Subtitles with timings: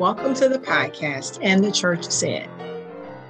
[0.00, 2.48] Welcome to the podcast and the Church Said.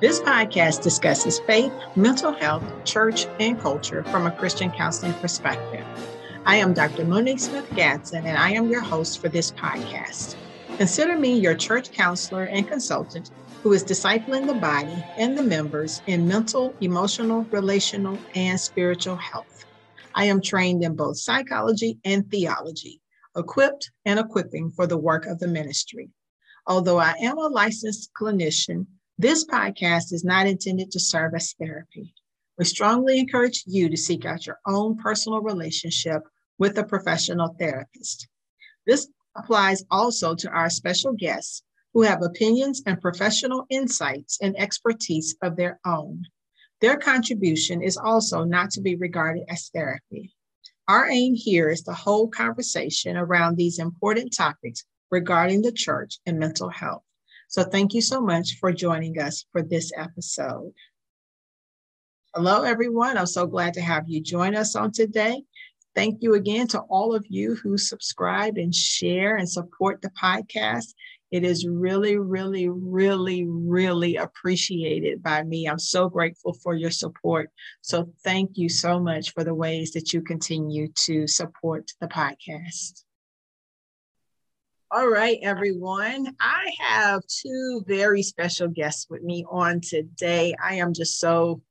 [0.00, 5.84] This podcast discusses faith, mental health, church, and culture from a Christian counseling perspective.
[6.46, 7.04] I am Dr.
[7.04, 10.36] Monique Smith Gadsden, and I am your host for this podcast.
[10.76, 13.32] Consider me your church counselor and consultant
[13.64, 19.64] who is discipling the body and the members in mental, emotional, relational, and spiritual health.
[20.14, 23.00] I am trained in both psychology and theology,
[23.36, 26.10] equipped and equipping for the work of the ministry.
[26.66, 28.86] Although I am a licensed clinician,
[29.18, 32.14] this podcast is not intended to serve as therapy.
[32.58, 36.22] We strongly encourage you to seek out your own personal relationship
[36.58, 38.28] with a professional therapist.
[38.86, 41.62] This applies also to our special guests
[41.94, 46.24] who have opinions and professional insights and expertise of their own.
[46.80, 50.34] Their contribution is also not to be regarded as therapy.
[50.88, 56.38] Our aim here is to hold conversation around these important topics regarding the church and
[56.38, 57.02] mental health.
[57.48, 60.72] So thank you so much for joining us for this episode.
[62.34, 63.18] Hello, everyone.
[63.18, 65.42] I'm so glad to have you join us on today.
[65.96, 70.94] Thank you again to all of you who subscribe and share and support the podcast.
[71.32, 75.66] It is really, really, really, really appreciated by me.
[75.66, 77.50] I'm so grateful for your support.
[77.82, 83.04] So, thank you so much for the ways that you continue to support the podcast.
[84.92, 86.34] All right, everyone.
[86.40, 90.52] I have two very special guests with me on today.
[90.60, 91.62] I am just so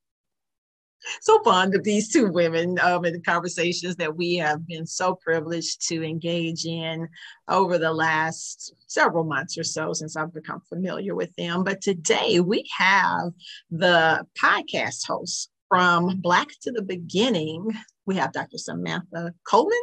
[1.19, 5.15] so fond of these two women um, and the conversations that we have been so
[5.15, 7.09] privileged to engage in
[7.49, 11.65] over the last several months or so since I've become familiar with them.
[11.65, 13.31] But today we have
[13.69, 17.69] the podcast host from Black to the Beginning.
[18.05, 18.57] We have Dr.
[18.57, 19.77] Samantha Coleman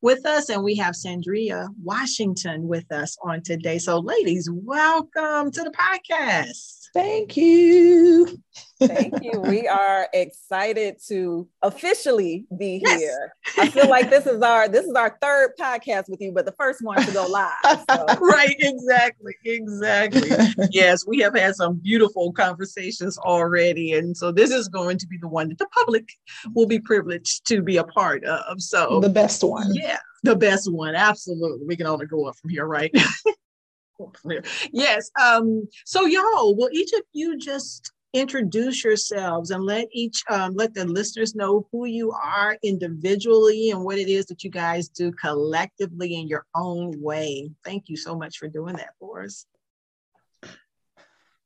[0.00, 3.78] with us, and we have Sandria Washington with us on today.
[3.78, 6.88] So, ladies, welcome to the podcast.
[6.94, 8.38] Thank you.
[8.80, 9.40] Thank you.
[9.40, 13.00] We are excited to officially be yes.
[13.00, 13.34] here.
[13.58, 16.52] I feel like this is our this is our third podcast with you, but the
[16.52, 17.84] first one to go live.
[17.90, 18.06] So.
[18.20, 19.34] right, exactly.
[19.44, 20.30] Exactly.
[20.70, 23.94] yes, we have had some beautiful conversations already.
[23.94, 26.08] And so this is going to be the one that the public
[26.54, 28.60] will be privileged to be a part of.
[28.60, 29.74] So the best one.
[29.74, 30.94] Yeah, the best one.
[30.94, 31.66] Absolutely.
[31.66, 32.94] We can only go up from here, right?
[34.72, 35.10] yes.
[35.20, 40.74] Um, so y'all, will each of you just introduce yourselves and let each um, let
[40.74, 45.12] the listeners know who you are individually and what it is that you guys do
[45.12, 47.50] collectively in your own way.
[47.64, 49.46] Thank you so much for doing that for us.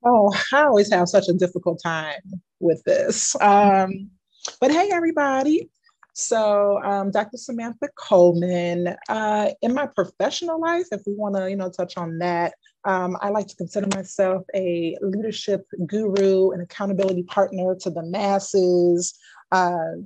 [0.04, 2.20] Oh, I always have such a difficult time
[2.60, 3.36] with this.
[3.40, 4.10] Um,
[4.60, 5.70] but hey, everybody.
[6.14, 7.38] So, um, Dr.
[7.38, 12.18] Samantha Coleman, uh, in my professional life, if we want to, you know, touch on
[12.18, 18.02] that, um, I like to consider myself a leadership guru and accountability partner to the
[18.02, 19.14] masses.
[19.50, 19.96] Uh,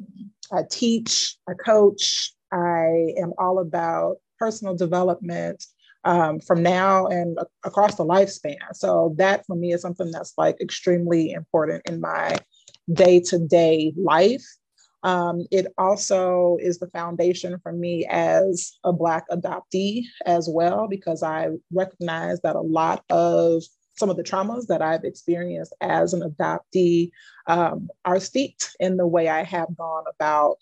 [0.52, 5.64] I teach, I coach, I am all about personal development
[6.04, 8.56] um, from now and across the lifespan.
[8.74, 12.38] So, that for me is something that's like extremely important in my
[12.92, 14.44] day to day life.
[15.02, 21.22] Um, it also is the foundation for me as a Black adoptee as well, because
[21.22, 23.62] I recognize that a lot of
[23.96, 27.10] some of the traumas that I've experienced as an adoptee
[27.46, 30.56] um, are steeped in the way I have gone about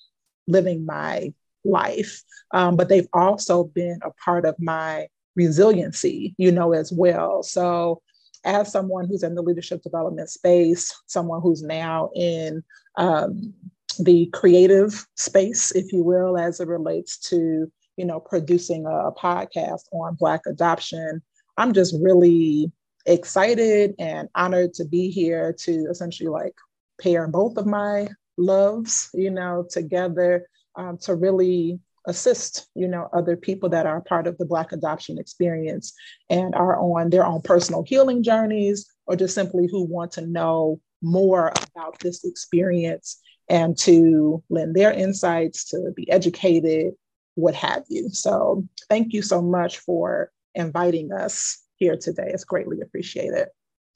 [0.47, 1.33] living my
[1.65, 2.23] life.
[2.53, 7.43] Um, but they've also been a part of my resiliency, you know, as well.
[7.43, 8.03] So,
[8.45, 12.63] as someone who's in the leadership development space, someone who's now in
[12.97, 13.55] um,
[13.99, 19.83] the creative space, if you will, as it relates to you know producing a podcast
[19.93, 21.23] on Black adoption.
[21.57, 22.73] I'm just really
[23.07, 26.55] excited and honored to be here to essentially like
[27.01, 33.37] pair both of my loves, you know, together um, to really assist you know other
[33.37, 35.95] people that are part of the black adoption experience
[36.29, 40.79] and are on their own personal healing journeys or just simply who want to know
[41.01, 46.95] more about this experience and to lend their insights, to be educated,
[47.35, 48.09] what have you.
[48.11, 52.31] So thank you so much for inviting us here today.
[52.33, 53.49] It's greatly appreciated.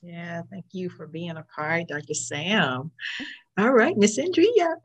[0.02, 2.14] Yeah, thank you for being a part, Dr.
[2.14, 2.90] Sam.
[3.58, 4.76] All right, Miss Andrea.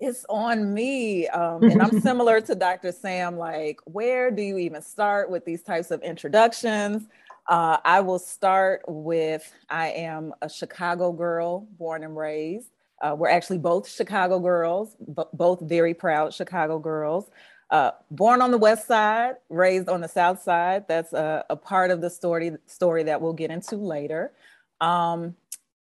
[0.00, 1.28] It's on me.
[1.28, 2.90] Um, and I'm similar to Dr.
[2.90, 3.36] Sam.
[3.36, 7.06] Like, where do you even start with these types of introductions?
[7.46, 12.70] Uh, I will start with I am a Chicago girl, born and raised.
[13.00, 17.30] Uh, we're actually both Chicago girls, b- both very proud Chicago girls.
[17.70, 20.86] Uh, born on the west side, raised on the south side.
[20.88, 24.32] That's a, a part of the story story that we'll get into later.
[24.80, 25.36] Um,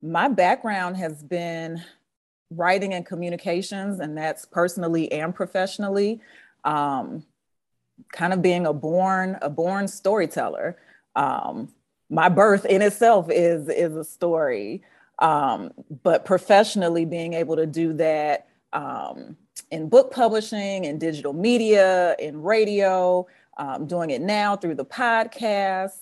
[0.01, 1.81] my background has been
[2.51, 6.19] writing and communications, and that's personally and professionally.
[6.63, 7.23] Um,
[8.11, 10.77] kind of being a born a born storyteller.
[11.15, 11.73] Um,
[12.09, 14.83] my birth in itself is is a story,
[15.19, 15.71] um,
[16.03, 19.37] but professionally being able to do that um,
[19.71, 23.27] in book publishing, in digital media, in radio,
[23.57, 25.99] um, doing it now through the podcast.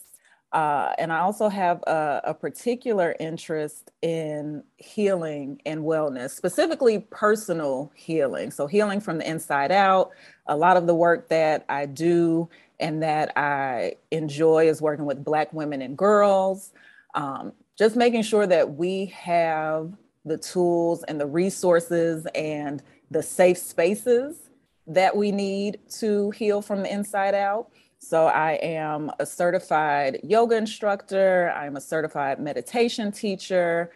[0.53, 7.91] Uh, and I also have a, a, particular interest in healing and wellness, specifically personal
[7.95, 8.51] healing.
[8.51, 10.11] So, healing from the inside out.
[10.45, 12.47] A lot of the work that I do
[12.79, 16.71] and that I enjoy is working with Black women and girls,
[17.13, 19.93] um, just making sure that we have
[20.25, 22.81] the tools and the resources and
[23.11, 24.49] the safe spaces
[24.87, 27.69] that we need to heal from the inside out.
[27.99, 33.91] So, I am a certified yoga instructor, I'm a certified meditation teacher.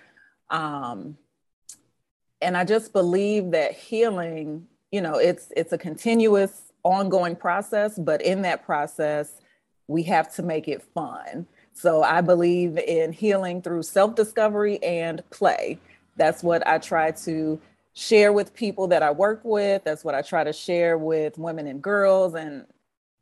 [0.50, 1.18] Um,
[2.42, 8.22] and I just believe that healing, you know, it's it's a continuous ongoing process, but
[8.22, 9.40] in that process,
[9.88, 11.46] we have to make it fun.
[11.74, 15.80] So I believe in healing through self-discovery and play.
[16.18, 17.60] That's what I try to
[17.94, 19.84] share with people that I work with.
[19.84, 22.36] That's what I try to share with women and girls.
[22.36, 22.66] And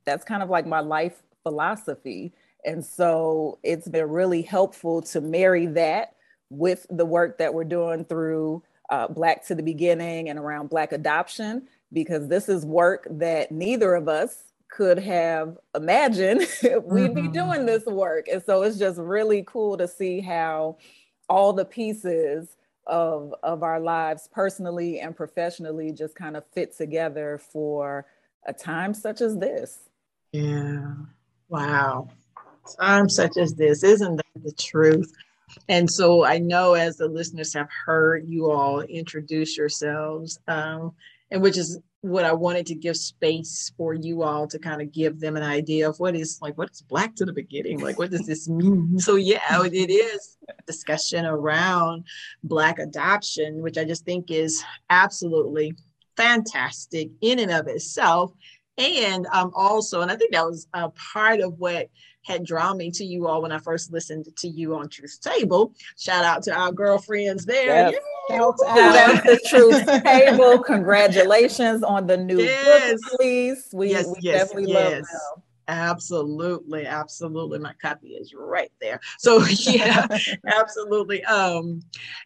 [0.05, 2.33] that's kind of like my life philosophy.
[2.65, 6.15] And so it's been really helpful to marry that
[6.49, 10.91] with the work that we're doing through uh, Black to the Beginning and around Black
[10.91, 16.39] adoption, because this is work that neither of us could have imagined
[16.83, 17.31] we'd be mm-hmm.
[17.31, 18.27] doing this work.
[18.31, 20.77] And so it's just really cool to see how
[21.27, 22.55] all the pieces
[22.87, 28.05] of of our lives personally and professionally just kind of fit together for
[28.47, 29.89] a time such as this.
[30.31, 30.93] Yeah.
[31.49, 32.09] Wow.
[32.79, 35.11] Time such as this, isn't that the truth?
[35.67, 40.93] And so I know as the listeners have heard you all introduce yourselves, um,
[41.31, 44.91] and which is what I wanted to give space for you all to kind of
[44.91, 47.79] give them an idea of what is like what is black to the beginning?
[47.79, 48.97] Like what does this mean?
[48.99, 52.05] So yeah it is discussion around
[52.43, 55.75] black adoption which I just think is absolutely
[56.15, 58.31] fantastic in and of itself.
[58.77, 61.89] And um, also and I think that was a part of what
[62.23, 65.73] had drawn me to you all when I first listened to you on Truth Table.
[65.97, 67.91] Shout out to our girlfriends there.
[67.91, 68.01] Yes.
[68.29, 70.61] Shout out to Truth Table.
[70.63, 72.99] Congratulations on the new yes.
[73.01, 73.69] book release.
[73.73, 74.91] We, yes, we yes, definitely yes.
[74.91, 75.43] love them.
[75.69, 77.59] Absolutely, absolutely.
[77.59, 78.99] My copy is right there.
[79.19, 80.07] So yeah,
[80.47, 81.23] absolutely.
[81.25, 81.81] Um,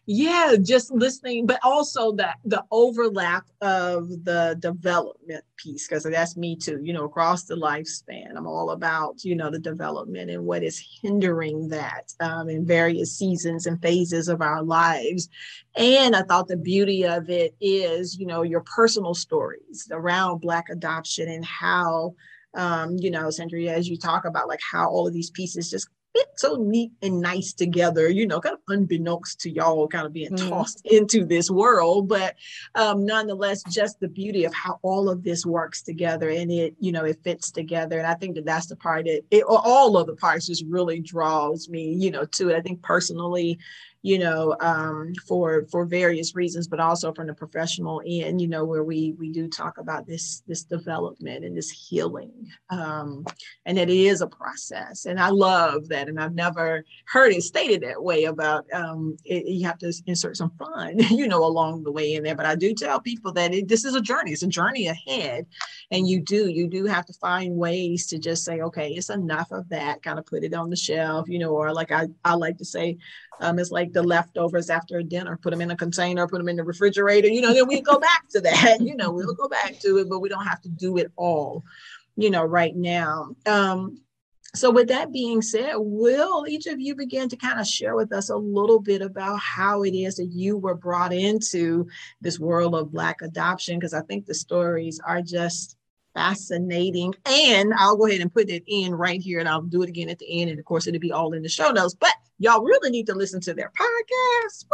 [0.06, 6.56] yeah, just listening, but also that the overlap of the development piece, because that's me
[6.56, 8.34] too, you know, across the lifespan.
[8.34, 13.12] I'm all about, you know, the development and what is hindering that um, in various
[13.14, 15.28] seasons and phases of our lives.
[15.76, 20.70] And I thought the beauty of it is, you know, your personal stories around Black
[20.70, 22.14] adoption and how
[22.54, 25.88] um, you know, Sandra, as you talk about like how all of these pieces just
[26.14, 30.12] fit so neat and nice together, you know, kind of unbeknownst to y'all kind of
[30.12, 30.48] being mm.
[30.48, 32.08] tossed into this world.
[32.08, 32.36] But
[32.74, 36.92] um, nonetheless, just the beauty of how all of this works together and it, you
[36.92, 37.98] know, it fits together.
[37.98, 41.00] And I think that that's the part that it, all of the parts just really
[41.00, 42.56] draws me, you know, to it.
[42.56, 43.58] I think personally,
[44.04, 48.62] you know, um, for for various reasons, but also from the professional end, you know,
[48.62, 53.24] where we we do talk about this this development and this healing, um,
[53.64, 55.06] and that it is a process.
[55.06, 59.46] And I love that, and I've never heard it stated that way about um, it,
[59.46, 62.36] you have to insert some fun, you know, along the way in there.
[62.36, 65.46] But I do tell people that it, this is a journey; it's a journey ahead,
[65.90, 69.50] and you do you do have to find ways to just say, okay, it's enough
[69.50, 72.34] of that, kind of put it on the shelf, you know, or like I I
[72.34, 72.98] like to say,
[73.40, 76.48] um, it's like the leftovers after a dinner, put them in a container, put them
[76.48, 79.48] in the refrigerator, you know, then we go back to that, you know, we'll go
[79.48, 81.64] back to it, but we don't have to do it all,
[82.16, 83.34] you know, right now.
[83.46, 84.00] Um,
[84.54, 88.12] so with that being said, will each of you begin to kind of share with
[88.12, 91.88] us a little bit about how it is that you were brought into
[92.20, 93.78] this world of Black adoption?
[93.78, 95.76] Because I think the stories are just
[96.14, 97.14] fascinating.
[97.26, 100.08] And I'll go ahead and put it in right here and I'll do it again
[100.08, 100.50] at the end.
[100.50, 101.94] And of course, it'll be all in the show notes.
[101.94, 104.64] But y'all really need to listen to their podcast,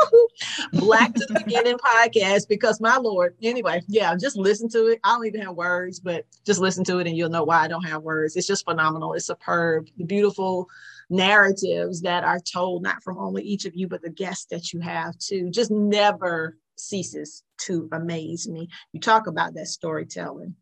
[0.72, 5.00] Black to the Beginning podcast, because my Lord, anyway, yeah, just listen to it.
[5.04, 7.68] I don't even have words, but just listen to it and you'll know why I
[7.68, 8.36] don't have words.
[8.36, 9.14] It's just phenomenal.
[9.14, 10.68] It's superb, The beautiful
[11.10, 14.80] narratives that are told, not from only each of you, but the guests that you
[14.80, 15.50] have too.
[15.50, 18.68] Just never ceases to amaze me.
[18.92, 20.54] You talk about that storytelling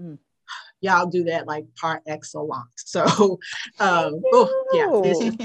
[0.00, 0.18] Mm.
[0.80, 2.66] Y'all do that like par excellence.
[2.88, 3.04] So,
[3.80, 5.36] um, oh yeah, it's,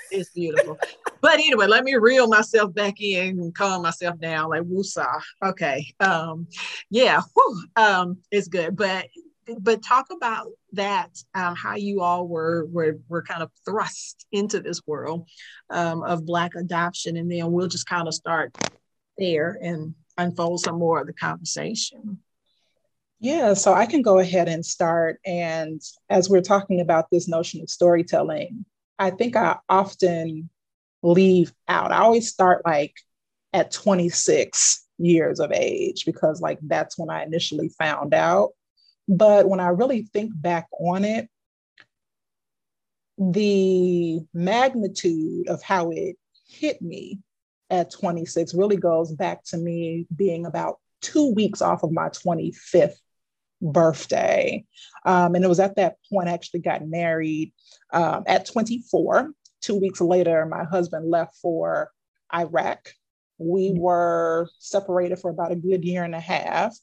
[0.10, 0.78] it's beautiful.
[1.20, 4.50] but anyway, let me reel myself back in and calm myself down.
[4.50, 5.20] Like woosah.
[5.44, 5.86] Okay.
[6.00, 6.46] Um,
[6.90, 7.20] yeah.
[7.34, 8.76] Whew, um, it's good.
[8.76, 9.06] But
[9.60, 14.60] but talk about that um, how you all were, were were kind of thrust into
[14.60, 15.28] this world
[15.70, 18.56] um, of black adoption and then we'll just kind of start
[19.18, 22.18] there and unfold some more of the conversation
[23.18, 25.80] yeah so i can go ahead and start and
[26.10, 28.64] as we're talking about this notion of storytelling
[28.98, 30.48] i think i often
[31.02, 32.94] leave out i always start like
[33.52, 38.50] at 26 years of age because like that's when i initially found out.
[39.08, 41.28] But when I really think back on it,
[43.18, 46.16] the magnitude of how it
[46.48, 47.20] hit me
[47.70, 52.98] at 26 really goes back to me being about two weeks off of my 25th
[53.60, 54.64] birthday.
[55.04, 57.52] Um, and it was at that point I actually got married
[57.92, 59.30] um, at 24.
[59.60, 61.90] Two weeks later, my husband left for
[62.34, 62.92] Iraq.
[63.38, 66.76] We were separated for about a good year and a half.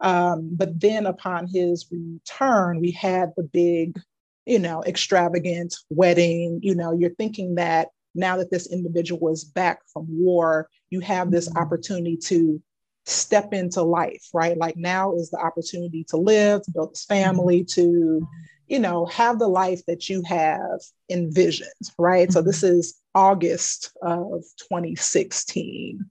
[0.00, 3.98] Um, but then upon his return, we had the big,
[4.44, 6.60] you know, extravagant wedding.
[6.62, 11.30] You know, you're thinking that now that this individual is back from war, you have
[11.30, 11.58] this mm-hmm.
[11.58, 12.60] opportunity to
[13.06, 14.56] step into life, right?
[14.56, 18.28] Like now is the opportunity to live, to build this family, to,
[18.66, 22.30] you know, have the life that you have envisioned, right?
[22.32, 22.78] So this mm-hmm.
[22.78, 26.10] is August of 2016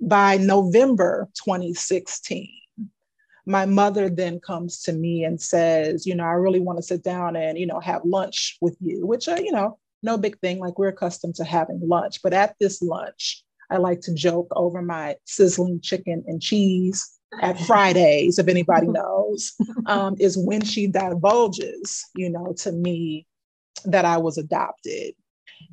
[0.00, 2.50] by November 2016,
[3.46, 7.02] my mother then comes to me and says, you know, I really want to sit
[7.02, 10.58] down and, you know, have lunch with you, which, uh, you know, no big thing.
[10.58, 12.22] Like we're accustomed to having lunch.
[12.22, 17.60] But at this lunch, I like to joke over my sizzling chicken and cheese at
[17.60, 19.52] Fridays, if anybody knows,
[19.86, 23.26] um, is when she divulges, you know, to me
[23.84, 25.14] that I was adopted.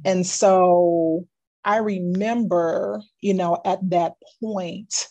[0.04, 1.28] And so
[1.64, 5.08] I remember, you know, at that point,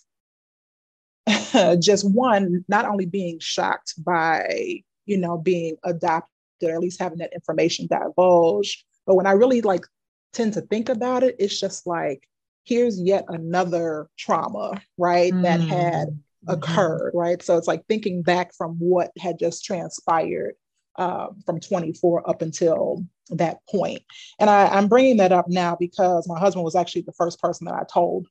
[1.80, 6.30] just one, not only being shocked by, you know, being adopted,
[6.62, 9.84] or at least having that information divulged, but when I really like
[10.32, 12.28] tend to think about it, it's just like,
[12.64, 15.42] here's yet another trauma, right, mm-hmm.
[15.42, 16.50] that had mm-hmm.
[16.50, 17.42] occurred, right?
[17.42, 20.54] So it's like thinking back from what had just transpired
[20.96, 24.02] uh, from 24 up until that point.
[24.38, 27.66] And I, I'm bringing that up now because my husband was actually the first person
[27.66, 28.26] that I told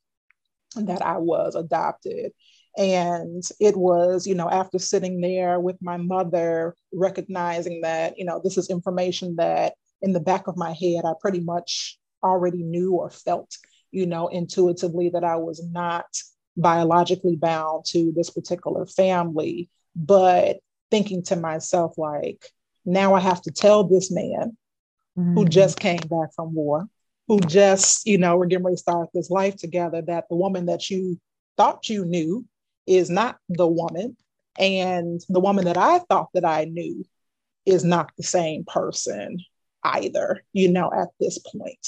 [0.75, 2.31] that I was adopted.
[2.77, 8.41] And it was, you know, after sitting there with my mother, recognizing that, you know,
[8.43, 12.93] this is information that in the back of my head, I pretty much already knew
[12.93, 13.55] or felt,
[13.93, 16.05] you know, intuitively that I was not
[16.57, 19.69] biologically bound to this particular family.
[19.95, 20.59] But
[20.89, 22.45] thinking to myself, like,
[22.85, 24.57] now I have to tell this man
[25.17, 25.35] mm-hmm.
[25.35, 26.87] who just came back from war,
[27.27, 30.65] who just, you know, we're getting ready to start this life together, that the woman
[30.65, 31.19] that you
[31.55, 32.45] thought you knew
[32.87, 34.17] is not the woman.
[34.59, 37.05] And the woman that I thought that I knew
[37.65, 39.39] is not the same person
[39.83, 41.87] either, you know, at this point.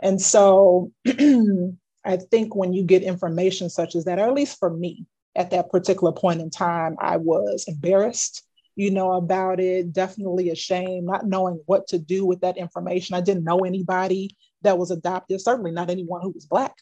[0.00, 4.70] And so I think when you get information such as that, or at least for
[4.70, 8.44] me at that particular point in time, I was embarrassed
[8.76, 9.92] you know, about it.
[9.92, 13.14] Definitely ashamed, not knowing what to do with that information.
[13.14, 16.74] I didn't know anybody that was adopted, certainly not anyone who was Black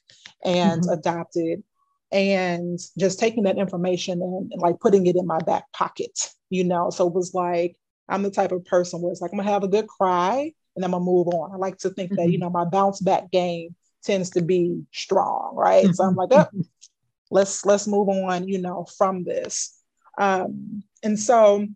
[0.44, 0.90] and mm-hmm.
[0.90, 1.62] adopted.
[2.10, 6.62] And just taking that information and, and, like putting it in my back pocket, you
[6.62, 6.90] know.
[6.90, 7.76] So it was like,
[8.06, 10.84] I'm the type of person where it's like, I'm gonna have a good cry and
[10.84, 11.52] I'm gonna move on.
[11.52, 12.22] I like to think mm-hmm.
[12.22, 12.44] that, you mm-hmm.
[12.44, 15.84] know, my bounce back game tends to be strong, right?
[15.84, 15.92] Mm-hmm.
[15.94, 16.46] So I'm like, oh,
[17.30, 19.78] let's let's move on, you know, from this.
[20.18, 21.66] Um, and so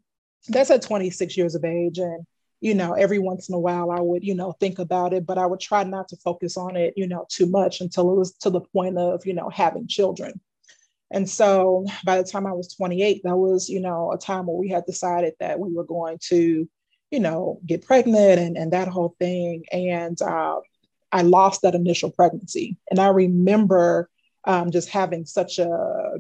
[0.49, 2.25] that's at 26 years of age and
[2.61, 5.39] you know every once in a while i would you know think about it but
[5.39, 8.33] i would try not to focus on it you know too much until it was
[8.33, 10.41] to the point of you know having children
[11.11, 14.57] and so by the time i was 28 that was you know a time where
[14.57, 16.69] we had decided that we were going to
[17.11, 20.61] you know get pregnant and, and that whole thing and um,
[21.13, 24.09] i lost that initial pregnancy and i remember
[24.45, 26.19] um, just having such a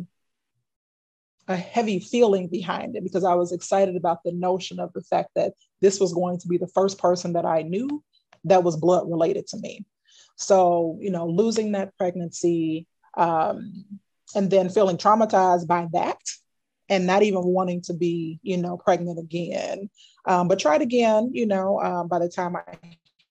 [1.49, 5.31] a heavy feeling behind it because I was excited about the notion of the fact
[5.37, 8.03] that this was going to be the first person that I knew
[8.45, 9.85] that was blood related to me.
[10.37, 13.85] So, you know, losing that pregnancy um,
[14.35, 16.19] and then feeling traumatized by that
[16.89, 19.89] and not even wanting to be, you know, pregnant again.
[20.27, 22.63] Um, but tried again, you know, um, by the time I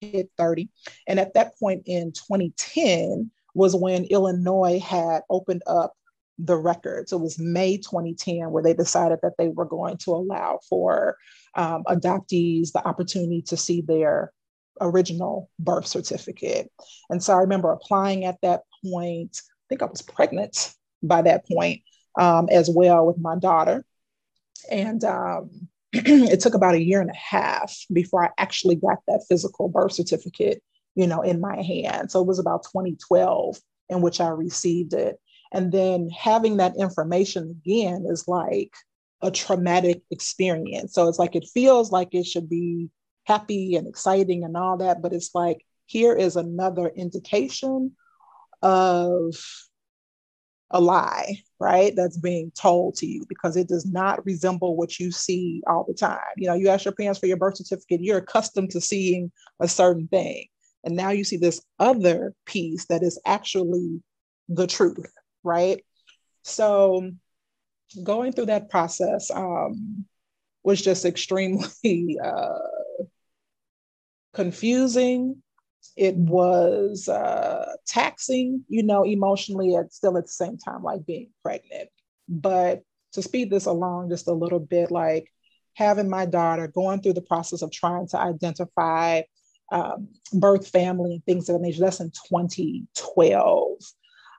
[0.01, 0.69] hit 30.
[1.07, 5.93] And at that point in 2010 was when Illinois had opened up
[6.37, 7.13] the records.
[7.13, 11.17] It was May 2010 where they decided that they were going to allow for
[11.55, 14.33] um, adoptees the opportunity to see their
[14.81, 16.69] original birth certificate.
[17.09, 19.41] And so I remember applying at that point.
[19.41, 21.81] I think I was pregnant by that point
[22.19, 23.85] um, as well with my daughter.
[24.69, 25.69] And um,
[26.05, 29.93] it took about a year and a half before I actually got that physical birth
[29.93, 30.61] certificate,
[30.95, 32.11] you know, in my hand.
[32.11, 33.57] So it was about 2012
[33.89, 35.19] in which I received it.
[35.53, 38.73] And then having that information again is like
[39.21, 40.93] a traumatic experience.
[40.93, 42.89] So it's like it feels like it should be
[43.23, 47.95] happy and exciting and all that, but it's like here is another indication
[48.61, 49.33] of
[50.71, 51.93] a lie, right?
[51.95, 55.93] That's being told to you because it does not resemble what you see all the
[55.93, 56.19] time.
[56.38, 59.67] You know, you ask your parents for your birth certificate, you're accustomed to seeing a
[59.67, 60.47] certain thing.
[60.83, 64.01] And now you see this other piece that is actually
[64.50, 65.12] the truth,
[65.43, 65.83] right?
[66.43, 67.12] So
[68.03, 70.05] going through that process um,
[70.63, 72.59] was just extremely uh,
[74.33, 75.41] confusing.
[75.95, 81.29] It was uh, taxing, you know, emotionally, at still at the same time, like being
[81.43, 81.89] pregnant.
[82.27, 82.83] But
[83.13, 85.31] to speed this along just a little bit, like
[85.73, 89.21] having my daughter going through the process of trying to identify
[89.71, 91.81] um, birth family and things of that nature.
[91.81, 93.77] That's in 2012.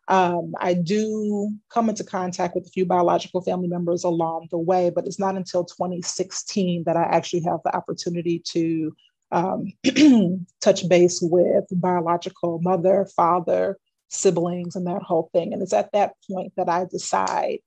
[0.09, 4.91] Um, I do come into contact with a few biological family members along the way,
[4.95, 8.95] but it's not until 2016 that I actually have the opportunity to
[9.33, 9.73] um,
[10.61, 13.79] touch base with biological mother, father,
[14.09, 15.53] siblings, and that whole thing.
[15.53, 17.59] And it's at that point that I decide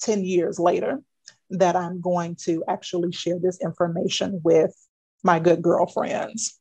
[0.00, 1.00] 10 years later
[1.50, 4.74] that I'm going to actually share this information with
[5.22, 6.58] my good girlfriends.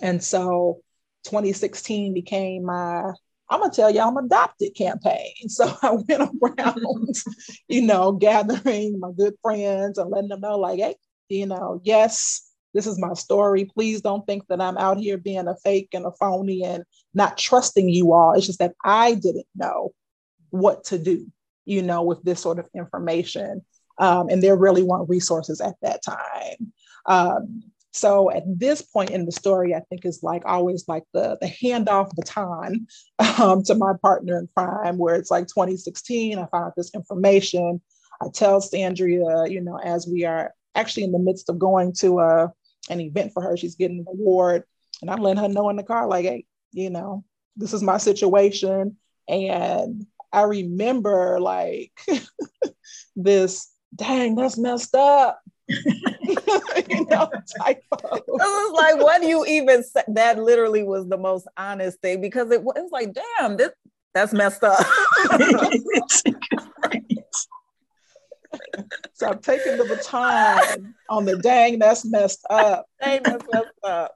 [0.00, 0.80] And so
[1.24, 3.12] 2016 became my
[3.48, 5.32] I'm gonna tell you I'm adopted campaign.
[5.48, 7.14] So I went around,
[7.68, 10.96] you know, gathering my good friends and letting them know, like, hey,
[11.28, 12.45] you know, yes,
[12.76, 13.64] this is my story.
[13.64, 16.84] Please don't think that I'm out here being a fake and a phony and
[17.14, 18.34] not trusting you all.
[18.34, 19.94] It's just that I didn't know
[20.50, 21.26] what to do,
[21.64, 23.64] you know, with this sort of information.
[23.98, 26.72] Um, and there really weren't resources at that time.
[27.06, 27.62] Um,
[27.92, 31.46] so at this point in the story, I think is like always like the the
[31.46, 32.86] handoff baton
[33.40, 36.38] um, to my partner in crime, where it's like 2016.
[36.38, 37.80] I found this information.
[38.20, 42.20] I tell Sandria, you know, as we are actually in the midst of going to
[42.20, 42.52] a
[42.90, 44.64] an event for her, she's getting an award,
[45.00, 47.24] and I'm letting her know in the car, like, hey, you know,
[47.56, 48.96] this is my situation,
[49.28, 51.92] and I remember like
[53.16, 55.40] this, dang, that's messed up.
[55.68, 58.12] you know, typo.
[58.12, 60.04] This is like, what do you even say?
[60.08, 63.70] That literally was the most honest thing because it, it was like, damn, this
[64.14, 64.78] that's messed up.
[69.16, 72.84] so I'm taking the baton on the dang that's messed up.
[73.02, 74.14] Dang that's messed up.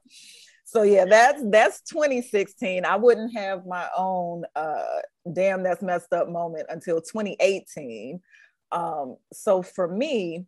[0.63, 2.85] So yeah, that's that's 2016.
[2.85, 4.99] I wouldn't have my own uh
[5.33, 8.21] damn that's messed up moment until 2018.
[8.71, 10.45] Um, so for me,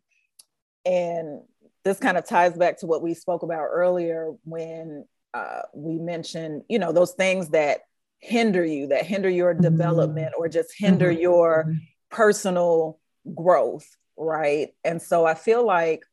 [0.86, 1.42] and
[1.84, 6.62] this kind of ties back to what we spoke about earlier when uh, we mentioned,
[6.70, 7.82] you know, those things that
[8.20, 9.64] hinder you, that hinder your mm-hmm.
[9.64, 11.22] development or just hinder mm-hmm.
[11.22, 11.76] your
[12.12, 13.00] personal
[13.36, 14.70] growth, right?
[14.84, 16.04] And so I feel like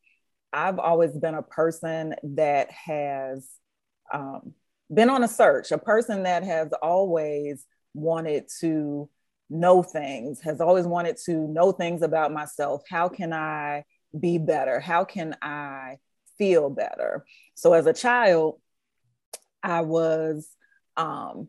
[0.53, 3.49] I've always been a person that has
[4.13, 4.55] um,
[4.93, 9.09] been on a search, a person that has always wanted to
[9.49, 12.83] know things, has always wanted to know things about myself.
[12.89, 13.85] How can I
[14.19, 14.81] be better?
[14.81, 15.97] How can I
[16.39, 17.25] feel better?
[17.55, 18.61] So as a child,
[19.63, 20.49] I was
[20.97, 21.49] um,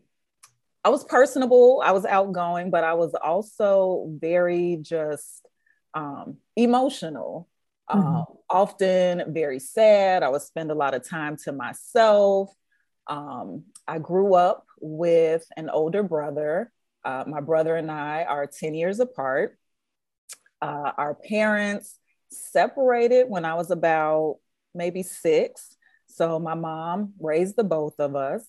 [0.84, 5.46] I was personable, I was outgoing, but I was also very just
[5.94, 7.48] um, emotional.
[7.90, 8.16] Mm-hmm.
[8.16, 10.22] Um, often very sad.
[10.22, 12.54] I would spend a lot of time to myself.
[13.06, 16.72] Um, I grew up with an older brother.
[17.04, 19.58] Uh, my brother and I are 10 years apart.
[20.60, 21.98] Uh, our parents
[22.30, 24.38] separated when I was about
[24.74, 25.76] maybe six.
[26.06, 28.46] So my mom raised the both of us.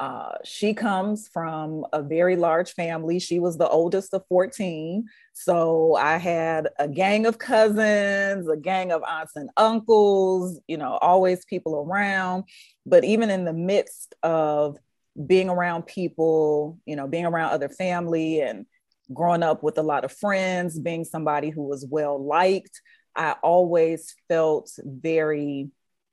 [0.00, 3.18] Uh, she comes from a very large family.
[3.18, 5.04] She was the oldest of 14.
[5.34, 10.98] So I had a gang of cousins, a gang of aunts and uncles, you know,
[11.02, 12.44] always people around.
[12.86, 14.78] But even in the midst of
[15.26, 18.64] being around people, you know, being around other family and
[19.12, 22.80] growing up with a lot of friends, being somebody who was well liked,
[23.14, 25.68] I always felt very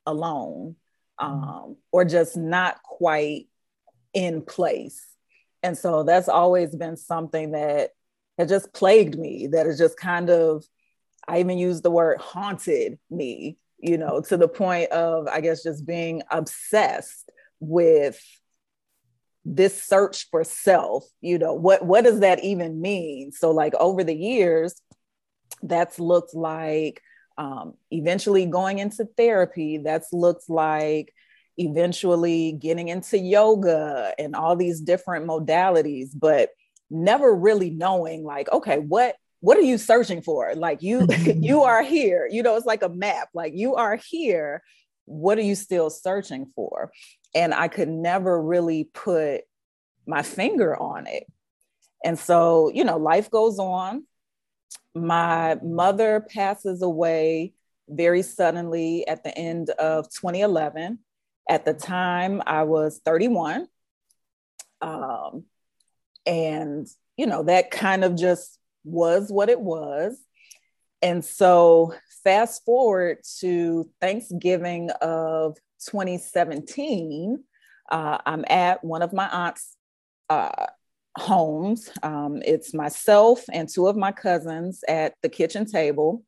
[0.05, 0.75] alone
[1.21, 1.43] mm-hmm.
[1.43, 3.47] um, or just not quite
[4.17, 5.05] in place.
[5.61, 7.91] And so that's always been something that
[8.39, 10.65] has just plagued me, that has just kind of,
[11.27, 15.61] I even use the word haunted me, you know, to the point of, I guess,
[15.61, 18.19] just being obsessed with
[19.45, 24.03] this search for self you know what what does that even mean so like over
[24.03, 24.81] the years
[25.63, 27.01] that's looked like
[27.37, 31.13] um, eventually going into therapy that's looked like
[31.57, 36.49] eventually getting into yoga and all these different modalities but
[36.89, 40.53] never really knowing like okay what what are you searching for?
[40.55, 44.63] Like you you are here you know it's like a map like you are here.
[45.05, 46.91] What are you still searching for?
[47.35, 49.41] And i could never really put
[50.05, 51.25] my finger on it.
[52.03, 54.05] And so you know life goes on.
[54.95, 57.53] My mother passes away
[57.89, 60.99] very suddenly at the end of 2011
[61.49, 63.67] at the time, I was 31.
[64.81, 65.45] Um,
[66.25, 70.17] and, you know, that kind of just was what it was.
[71.01, 77.43] And so, fast forward to Thanksgiving of 2017,
[77.89, 79.75] uh, I'm at one of my aunt's
[80.29, 80.65] uh,
[81.17, 81.89] homes.
[82.03, 86.23] Um, it's myself and two of my cousins at the kitchen table.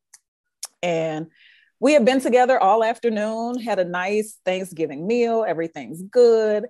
[0.81, 1.27] And
[1.79, 6.65] we had been together all afternoon, had a nice Thanksgiving meal, everything's good.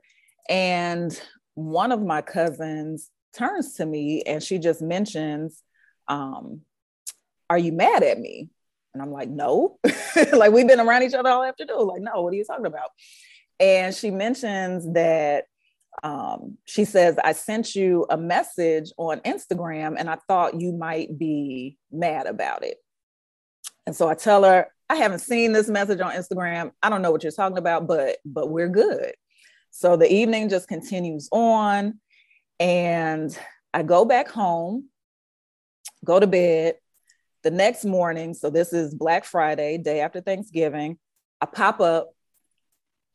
[0.48, 1.20] And
[1.56, 5.64] one of my cousins turns to me and she just mentions,
[6.08, 6.62] um,
[7.50, 8.50] Are you mad at me?
[8.94, 9.80] And I'm like, No.
[10.34, 11.88] like, we've been around each other all afternoon.
[11.88, 12.92] Like, no, what are you talking about?
[13.60, 15.46] And she mentions that
[16.04, 21.18] um, she says, I sent you a message on Instagram and I thought you might
[21.18, 22.78] be mad about it.
[23.86, 26.72] And so I tell her, I haven't seen this message on Instagram.
[26.82, 29.14] I don't know what you're talking about, but but we're good.
[29.72, 32.00] So the evening just continues on
[32.60, 33.38] and
[33.74, 34.90] I go back home,
[36.04, 36.76] go to bed.
[37.44, 40.98] The next morning, so this is Black Friday, day after Thanksgiving,
[41.40, 42.10] I pop up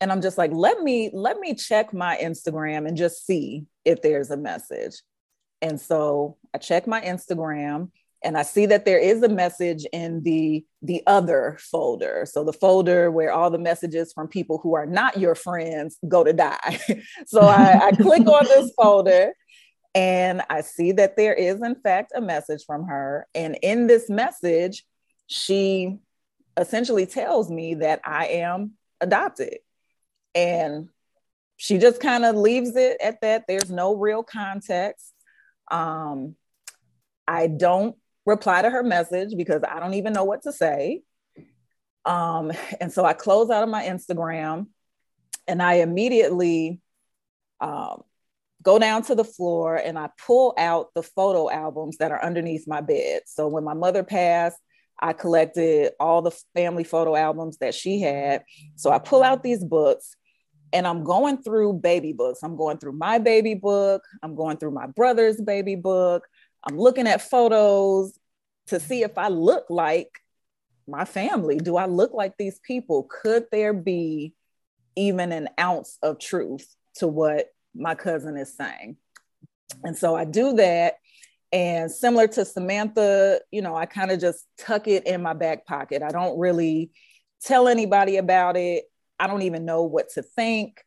[0.01, 4.01] and I'm just like, let me let me check my Instagram and just see if
[4.01, 4.95] there's a message.
[5.61, 7.91] And so I check my Instagram
[8.25, 12.25] and I see that there is a message in the the other folder.
[12.29, 16.23] So the folder where all the messages from people who are not your friends go
[16.23, 16.79] to die.
[17.27, 19.33] so I, I click on this folder
[19.93, 23.27] and I see that there is in fact a message from her.
[23.35, 24.85] And in this message,
[25.27, 25.99] she
[26.57, 29.59] essentially tells me that I am adopted.
[30.33, 30.89] And
[31.57, 33.45] she just kind of leaves it at that.
[33.47, 35.13] There's no real context.
[35.71, 36.35] Um,
[37.27, 41.01] I don't reply to her message because I don't even know what to say.
[42.05, 44.67] Um, and so I close out of my Instagram
[45.47, 46.81] and I immediately
[47.59, 48.03] um,
[48.61, 52.67] go down to the floor and I pull out the photo albums that are underneath
[52.67, 53.21] my bed.
[53.27, 54.57] So when my mother passed,
[54.99, 58.43] I collected all the family photo albums that she had.
[58.75, 60.15] So I pull out these books
[60.73, 62.39] and I'm going through baby books.
[62.43, 66.23] I'm going through my baby book, I'm going through my brother's baby book,
[66.65, 68.17] I'm looking at photos
[68.67, 70.19] to see if I look like
[70.87, 71.57] my family.
[71.57, 73.03] Do I look like these people?
[73.03, 74.33] Could there be
[74.95, 78.97] even an ounce of truth to what my cousin is saying?
[79.83, 80.95] And so I do that.
[81.51, 85.65] And similar to Samantha, you know, I kind of just tuck it in my back
[85.65, 86.01] pocket.
[86.01, 86.91] I don't really
[87.41, 88.85] tell anybody about it.
[89.19, 90.83] I don't even know what to think.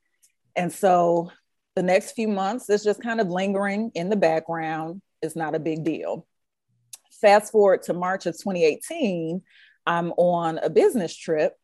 [0.57, 1.31] And so
[1.77, 5.61] the next few months is just kind of lingering in the background is not a
[5.61, 6.27] big deal.
[7.21, 9.43] Fast forward to March of 2018,
[9.87, 11.57] I'm on a business trip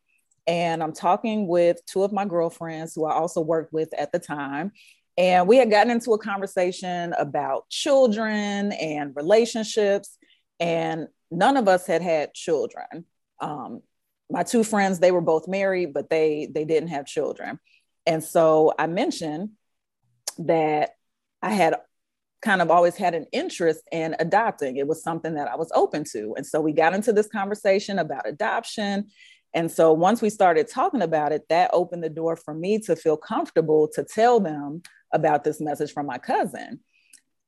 [0.47, 4.19] and I'm talking with two of my girlfriends who I also worked with at the
[4.19, 4.71] time.
[5.17, 10.17] And we had gotten into a conversation about children and relationships,
[10.59, 13.05] and none of us had had children.
[13.39, 13.81] Um,
[14.29, 17.59] my two friends, they were both married, but they they didn't have children.
[18.05, 19.51] And so I mentioned
[20.39, 20.91] that
[21.41, 21.75] I had
[22.45, 24.77] kind of always had an interest in adopting.
[24.77, 26.35] It was something that I was open to.
[26.37, 29.07] And so we got into this conversation about adoption.
[29.53, 32.95] And so once we started talking about it, that opened the door for me to
[32.95, 36.79] feel comfortable to tell them about this message from my cousin.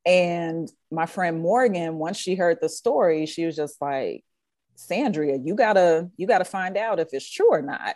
[0.06, 4.24] And my friend Morgan, once she heard the story, she was just like,
[4.78, 7.96] Sandria, you gotta, you gotta find out if it's true or not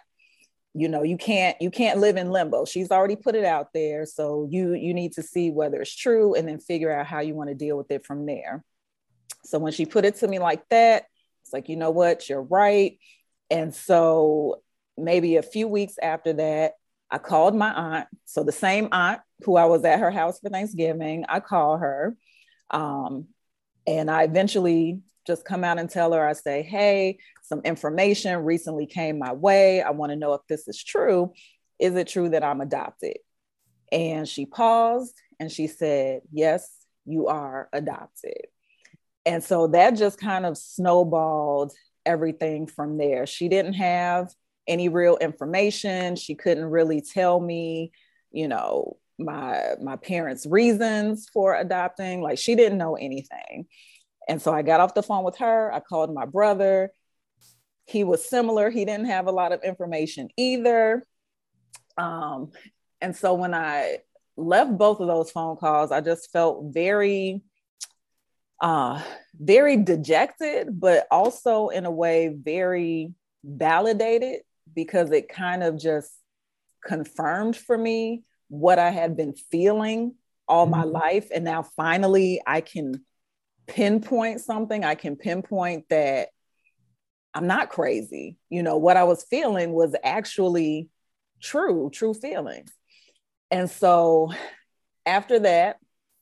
[0.73, 2.65] you know you can't you can't live in limbo.
[2.65, 4.05] She's already put it out there.
[4.05, 7.35] So you you need to see whether it's true and then figure out how you
[7.35, 8.63] want to deal with it from there.
[9.43, 11.05] So when she put it to me like that
[11.43, 12.29] it's like you know what?
[12.29, 12.97] You're right.
[13.49, 14.61] And so
[14.97, 16.73] maybe a few weeks after that
[17.09, 18.07] i called my aunt.
[18.25, 22.15] So the same aunt who i was at her house for thanksgiving i call her
[22.71, 23.27] um,
[23.87, 27.17] And I eventually just come out and tell her, I say, hey,
[27.51, 29.81] some information recently came my way.
[29.81, 31.33] I want to know if this is true.
[31.79, 33.17] Is it true that I'm adopted?
[33.91, 36.65] And she paused and she said, yes,
[37.05, 38.45] you are adopted.
[39.25, 41.73] And so that just kind of snowballed
[42.05, 43.25] everything from there.
[43.25, 44.33] She didn't have
[44.65, 46.15] any real information.
[46.15, 47.91] She couldn't really tell me,
[48.31, 52.21] you know, my my parents' reasons for adopting.
[52.21, 53.65] Like she didn't know anything.
[54.29, 55.69] And so I got off the phone with her.
[55.73, 56.91] I called my brother.
[57.91, 58.69] He was similar.
[58.69, 61.05] He didn't have a lot of information either.
[61.97, 62.51] Um,
[63.01, 63.97] and so when I
[64.37, 67.41] left both of those phone calls, I just felt very,
[68.61, 69.01] uh,
[69.37, 74.41] very dejected, but also in a way very validated
[74.73, 76.11] because it kind of just
[76.85, 80.15] confirmed for me what I had been feeling
[80.47, 80.91] all my mm-hmm.
[80.91, 81.27] life.
[81.33, 83.03] And now finally I can
[83.67, 84.83] pinpoint something.
[84.83, 86.29] I can pinpoint that
[87.33, 88.37] I'm not crazy.
[88.49, 90.89] You know, what I was feeling was actually
[91.41, 92.71] true, true feelings.
[93.49, 94.31] And so
[95.05, 95.77] after that,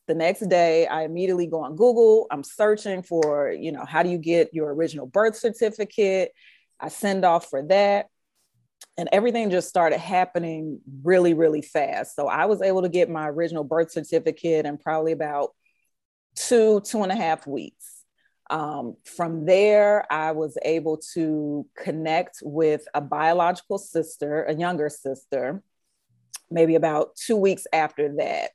[0.07, 2.25] the next day, I immediately go on Google.
[2.31, 6.31] I'm searching for, you know, how do you get your original birth certificate?
[6.79, 8.07] I send off for that.
[8.97, 12.15] And everything just started happening really, really fast.
[12.15, 15.51] So I was able to get my original birth certificate in probably about
[16.35, 17.98] two, two and a half weeks.
[18.49, 25.61] Um, from there, I was able to connect with a biological sister, a younger sister,
[26.49, 28.51] maybe about two weeks after that.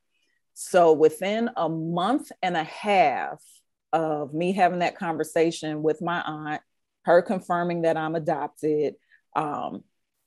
[0.55, 3.41] So within a month and a half
[3.93, 6.63] of me having that conversation with my aunt,
[7.03, 8.95] her confirming that I'm adopted,
[9.37, 9.85] um,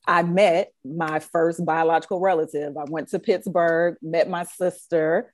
[0.07, 2.77] I met my first biological relative.
[2.77, 5.33] I went to Pittsburgh, met my sister,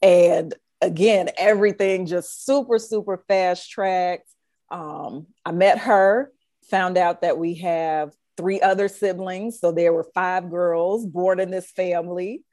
[0.00, 4.28] and again, everything just super, super fast tracked.
[4.70, 6.32] Um, I met her,
[6.70, 9.60] found out that we have three other siblings.
[9.60, 12.44] So there were five girls born in this family.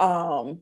[0.00, 0.60] Um,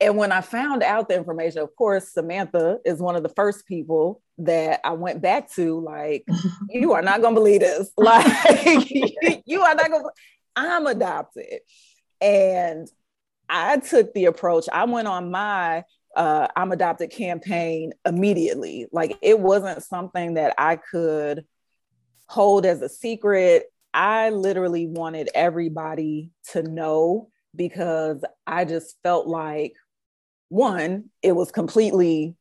[0.00, 3.66] and when I found out the information, of course, Samantha is one of the first
[3.66, 5.78] people that I went back to.
[5.80, 6.26] Like,
[6.68, 7.92] you are not going to believe this.
[7.96, 8.90] Like,
[9.46, 10.10] you are not going to,
[10.56, 11.60] I'm adopted.
[12.20, 12.88] And
[13.48, 18.86] I took the approach, I went on my uh, I'm adopted campaign immediately.
[18.92, 21.44] Like, it wasn't something that I could
[22.26, 23.64] hold as a secret.
[23.94, 29.74] I literally wanted everybody to know because I just felt like
[30.48, 32.36] one, it was completely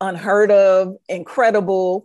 [0.00, 2.04] unheard of, incredible.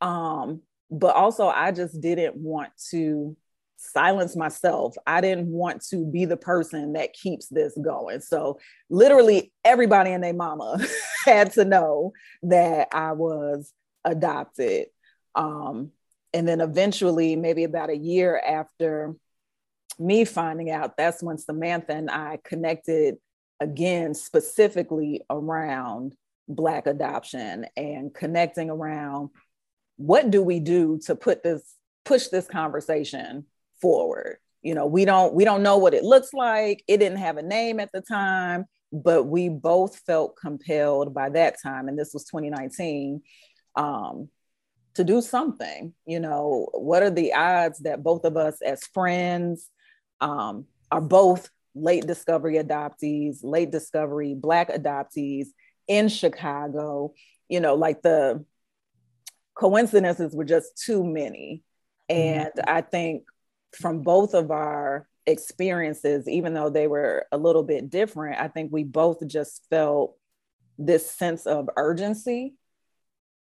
[0.00, 3.36] Um, but also, I just didn't want to
[3.82, 4.94] silence myself.
[5.06, 8.20] I didn't want to be the person that keeps this going.
[8.20, 10.78] So, literally, everybody and their mama
[11.24, 12.12] had to know
[12.44, 13.72] that I was
[14.04, 14.86] adopted.
[15.34, 15.90] Um,
[16.32, 19.14] and then eventually, maybe about a year after
[19.98, 23.16] me finding out, that's when Samantha and I connected
[23.60, 26.14] again, specifically around
[26.48, 29.30] Black adoption and connecting around
[29.96, 33.46] what do we do to put this push this conversation
[33.82, 37.36] forward you know we don't we don't know what it looks like it didn't have
[37.36, 42.12] a name at the time but we both felt compelled by that time and this
[42.14, 43.20] was 2019
[43.76, 44.28] um,
[44.94, 45.94] to do something.
[46.06, 49.68] You know, what are the odds that both of us, as friends,
[50.20, 55.46] um, are both late discovery adoptees, late discovery Black adoptees
[55.88, 57.14] in Chicago?
[57.48, 58.44] You know, like the
[59.54, 61.62] coincidences were just too many.
[62.10, 62.40] Mm-hmm.
[62.40, 62.52] And.
[62.66, 63.24] I think
[63.78, 68.72] from both of our experiences, even though they were a little bit different, I think
[68.72, 70.16] we both just felt
[70.78, 72.54] this sense of urgency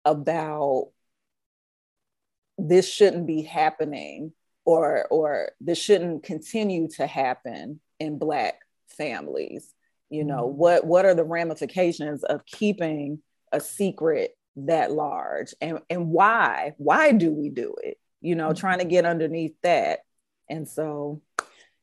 [0.06, 0.92] about
[2.58, 4.34] this shouldn't be happening
[4.66, 8.56] or or this shouldn't continue to happen in black
[8.88, 9.74] families
[10.10, 10.58] you know mm-hmm.
[10.58, 13.20] what what are the ramifications of keeping
[13.52, 18.60] a secret that large and and why why do we do it you know mm-hmm.
[18.60, 20.00] trying to get underneath that
[20.52, 21.22] and so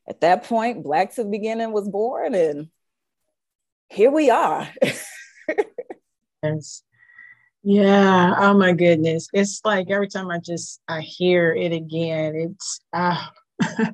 [0.09, 2.69] at that point black to the beginning was born and
[3.89, 4.69] here we are
[6.43, 6.83] yes
[7.63, 8.35] yeah.
[8.39, 9.29] Oh my goodness.
[9.33, 13.27] It's like every time I just I hear it again, it's uh,
[13.61, 13.87] I,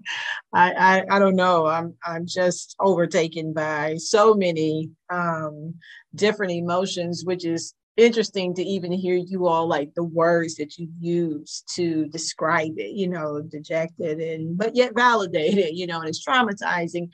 [0.52, 1.66] I I don't know.
[1.66, 5.74] I'm I'm just overtaken by so many um
[6.14, 10.88] different emotions, which is interesting to even hear you all like the words that you
[10.98, 16.24] use to describe it you know dejected and but yet validated you know and it's
[16.24, 17.08] traumatizing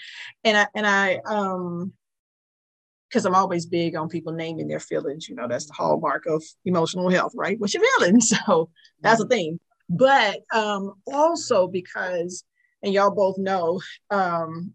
[0.44, 1.92] and i and i um
[3.10, 5.28] because I'm always big on people naming their feelings.
[5.28, 7.58] You know, that's the hallmark of emotional health, right?
[7.58, 8.20] What's your feeling?
[8.30, 9.30] So that's a mm-hmm.
[9.30, 9.60] thing.
[9.88, 12.44] But um, also because,
[12.82, 14.74] and y'all both know, um,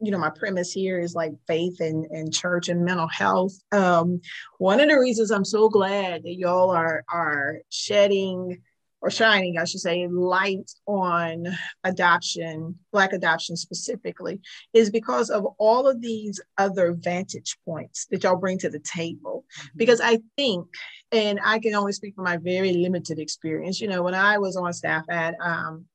[0.00, 3.54] you know, my premise here is like faith and, and church and mental health.
[3.72, 4.20] Um,
[4.58, 8.62] one of the reasons I'm so glad that y'all are are shedding
[9.02, 11.46] or shining, I should say, light on
[11.84, 14.40] adoption, Black adoption specifically,
[14.72, 19.44] is because of all of these other vantage points that y'all bring to the table.
[19.58, 19.78] Mm-hmm.
[19.78, 20.66] Because I think,
[21.12, 24.56] and I can only speak from my very limited experience, you know, when I was
[24.56, 25.86] on staff at um,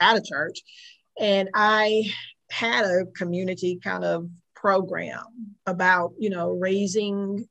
[0.00, 0.60] at a church,
[1.18, 2.04] and I
[2.50, 5.24] had a community kind of program
[5.66, 7.48] about, you know, raising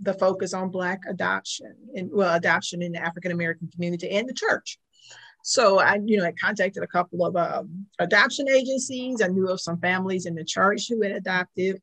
[0.00, 4.34] the focus on Black adoption and well, adoption in the African American community and the
[4.34, 4.78] church.
[5.44, 9.20] So I, you know, I contacted a couple of um, adoption agencies.
[9.20, 11.82] I knew of some families in the church who had adopted.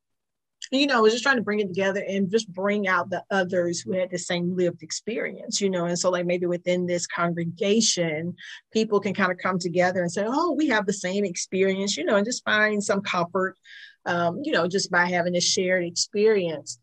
[0.72, 3.24] You know, I was just trying to bring it together and just bring out the
[3.32, 5.86] others who had the same lived experience, you know.
[5.86, 8.36] And so, like, maybe within this congregation,
[8.72, 12.06] people can kind of come together and say, oh, we have the same experience, you
[12.06, 13.58] know, and just find some comfort,
[14.06, 16.80] um, you know, just by having a shared experience.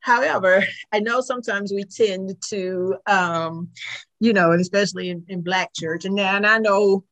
[0.00, 3.68] However, I know sometimes we tend to, um,
[4.18, 7.04] you know, and especially in, in Black church, and, and I know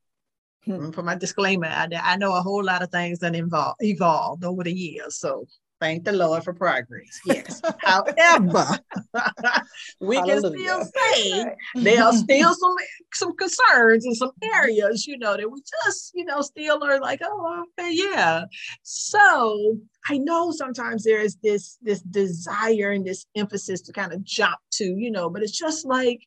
[0.64, 4.44] hmm, for my disclaimer, I, I know a whole lot of things that involve evolved
[4.44, 5.18] over the years.
[5.18, 5.46] So
[5.80, 7.20] Thank the Lord for progress.
[7.26, 7.60] Yes.
[7.78, 8.78] However,
[10.00, 12.74] we can still say there are still some
[13.12, 17.20] some concerns in some areas, you know, that we just, you know, still are like,
[17.22, 18.44] oh, okay, yeah.
[18.82, 19.76] So
[20.08, 24.58] I know sometimes there is this this desire and this emphasis to kind of jump
[24.72, 26.20] to, you know, but it's just like,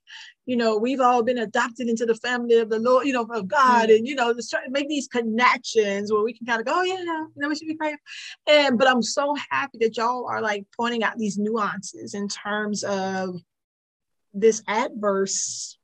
[0.48, 3.48] you know, we've all been adopted into the family of the Lord, you know, of
[3.48, 3.98] God, mm-hmm.
[3.98, 6.74] and you know, just trying to make these connections where we can kind of go,
[6.76, 7.98] oh, yeah, you know, we should be praying.
[8.48, 12.84] And but I'm so happy that y'all are like pointing out these nuances in terms
[12.84, 13.36] of
[14.34, 15.77] this adverse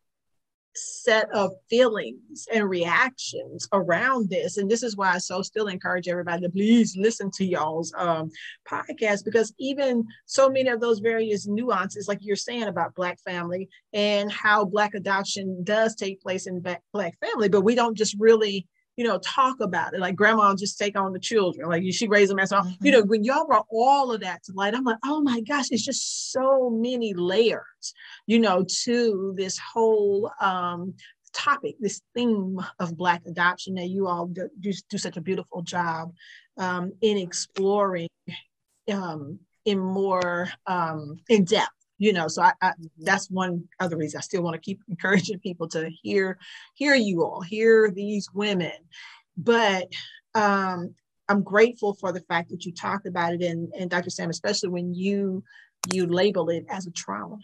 [0.75, 4.57] set of feelings and reactions around this.
[4.57, 8.31] And this is why I so still encourage everybody to please listen to y'all's um,
[8.67, 13.69] podcast because even so many of those various nuances, like you're saying about Black family
[13.93, 18.67] and how Black adoption does take place in Black family, but we don't just really
[18.95, 19.99] you know, talk about it.
[19.99, 21.69] Like grandma just take on the children.
[21.69, 22.63] Like she raised them as well.
[22.63, 22.85] Mm-hmm.
[22.85, 25.65] You know, when y'all brought all of that to light, I'm like, oh my gosh,
[25.71, 27.93] it's just so many layers,
[28.27, 30.93] you know, to this whole um
[31.33, 35.61] topic, this theme of Black adoption that you all do, do, do such a beautiful
[35.63, 36.13] job
[36.57, 38.07] um, in exploring
[38.91, 43.03] um, in more um, in depth you know so I, I, mm-hmm.
[43.03, 44.17] that's one other reason.
[44.17, 46.37] I still want to keep encouraging people to hear
[46.73, 48.73] hear you all hear these women.
[49.37, 49.91] But
[50.35, 50.93] um
[51.29, 54.69] i'm grateful for the fact that you talked about it and, and dr sam especially
[54.69, 55.43] when you
[55.91, 57.37] you label it as a trauma.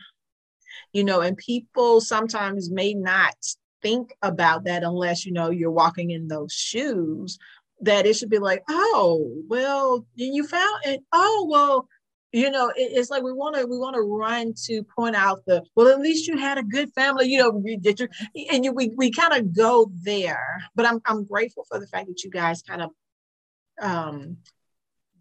[0.93, 3.35] You know and people sometimes may not
[3.81, 7.37] think about that unless you know you're walking in those shoes
[7.81, 11.01] that it should be like oh well you found it.
[11.11, 11.87] Oh well
[12.31, 15.43] you know it, it's like we want to we want to run to point out
[15.45, 18.07] the well at least you had a good family you know did you
[18.51, 22.07] and you, we, we kind of go there but I'm, I'm grateful for the fact
[22.07, 22.91] that you guys kind of
[23.81, 24.37] um,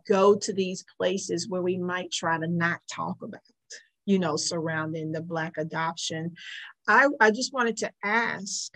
[0.09, 3.41] go to these places where we might try to not talk about
[4.05, 6.35] you know surrounding the black adoption.
[6.89, 8.73] I i just wanted to ask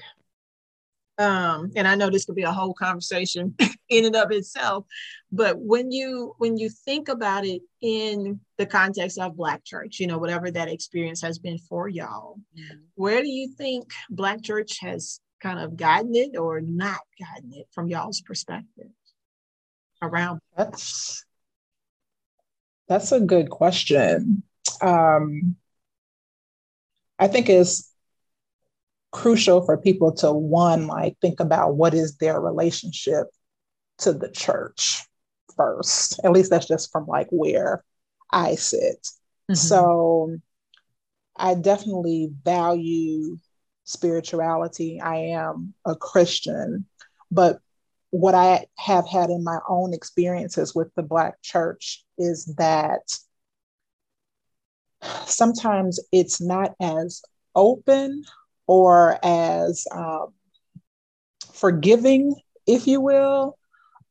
[1.18, 3.55] um, and I know this could be a whole conversation
[3.88, 4.87] in and of itself,
[5.31, 10.07] but when you when you think about it in the context of Black church, you
[10.07, 12.79] know, whatever that experience has been for y'all, mm-hmm.
[12.94, 17.66] where do you think Black church has kind of gotten it or not gotten it
[17.72, 18.88] from y'all's perspective
[20.01, 20.40] around?
[20.57, 21.25] That's
[22.88, 24.42] that's a good question.
[24.81, 25.57] Um,
[27.18, 27.92] I think it's
[29.12, 33.27] crucial for people to one like think about what is their relationship
[33.98, 35.03] to the church
[35.57, 36.18] first.
[36.25, 37.85] At least that's just from like where
[38.31, 39.07] i sit.
[39.51, 39.55] Mm-hmm.
[39.55, 40.37] so
[41.37, 43.37] i definitely value
[43.85, 45.00] spirituality.
[45.00, 46.87] I am a christian
[47.31, 47.58] but
[48.10, 53.02] what i have had in my own experiences with the black church is that
[55.27, 57.23] sometimes it's not as
[57.54, 58.25] open
[58.67, 60.33] or as um,
[61.52, 62.35] forgiving,
[62.67, 63.58] if you will,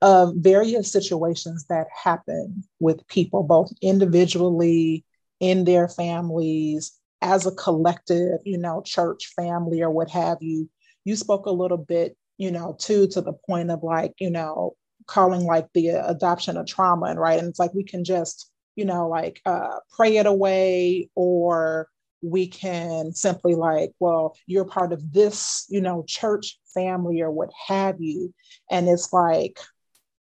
[0.02, 5.06] of various situations that happen with people, both individually,
[5.39, 6.91] in their families,
[7.22, 10.70] as a collective, you know, church family or what have you.
[11.04, 14.76] You spoke a little bit, you know, too, to the point of like, you know,
[15.08, 18.86] calling like the adoption of trauma and right and it's like we can just you
[18.86, 21.88] know like uh, pray it away or
[22.22, 27.50] we can simply like well you're part of this you know church family or what
[27.68, 28.34] have you
[28.70, 29.60] and it's like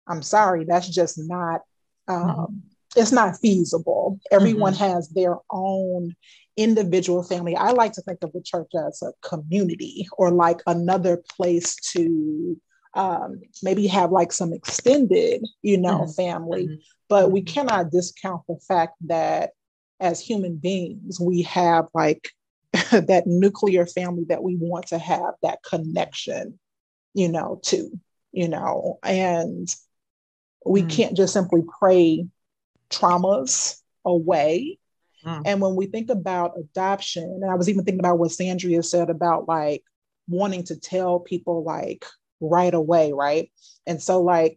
[0.07, 1.63] i'm sorry that's just not
[2.07, 2.55] um, mm-hmm.
[2.97, 4.93] it's not feasible everyone mm-hmm.
[4.93, 6.15] has their own
[6.57, 11.23] individual family i like to think of the church as a community or like another
[11.37, 12.57] place to
[12.95, 16.13] um, maybe have like some extended you know mm-hmm.
[16.13, 16.81] family mm-hmm.
[17.09, 17.53] but we mm-hmm.
[17.53, 19.51] cannot discount the fact that
[20.01, 22.31] as human beings, we have like
[22.93, 26.59] that nuclear family that we want to have that connection,
[27.15, 27.91] you know, to,
[28.33, 29.75] you know, and
[30.67, 30.91] we mm.
[30.91, 32.27] can't just simply pray
[32.91, 34.79] traumas away.
[35.25, 35.43] Mm.
[35.47, 39.11] And when we think about adoption, and I was even thinking about what Sandria said
[39.11, 39.83] about like
[40.29, 42.05] wanting to tell people like
[42.41, 43.51] right away, right?
[43.87, 44.57] And so, like,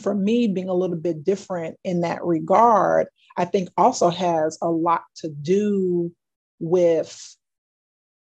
[0.00, 4.70] for me, being a little bit different in that regard, I think also has a
[4.70, 6.12] lot to do
[6.60, 7.36] with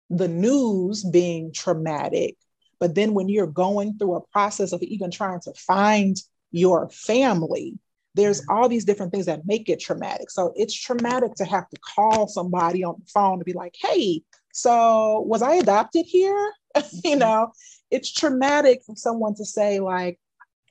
[0.09, 2.35] the news being traumatic.
[2.79, 6.15] But then when you're going through a process of even trying to find
[6.51, 7.77] your family,
[8.15, 8.51] there's mm-hmm.
[8.53, 10.29] all these different things that make it traumatic.
[10.29, 14.23] So it's traumatic to have to call somebody on the phone to be like, hey,
[14.51, 16.51] so was I adopted here?
[16.75, 17.19] you mm-hmm.
[17.19, 17.51] know,
[17.91, 20.19] it's traumatic for someone to say, like,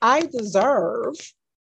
[0.01, 1.15] I deserve,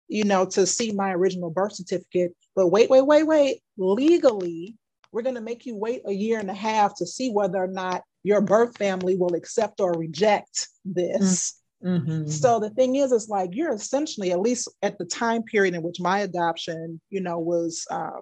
[0.07, 3.61] you know, to see my original birth certificate but wait, wait, wait, wait.
[3.77, 4.75] Legally,
[5.11, 7.67] we're going to make you wait a year and a half to see whether or
[7.67, 11.61] not your birth family will accept or reject this.
[11.85, 12.25] Mm-hmm.
[12.27, 15.83] So the thing is, it's like you're essentially, at least at the time period in
[15.83, 18.21] which my adoption, you know, was, uh,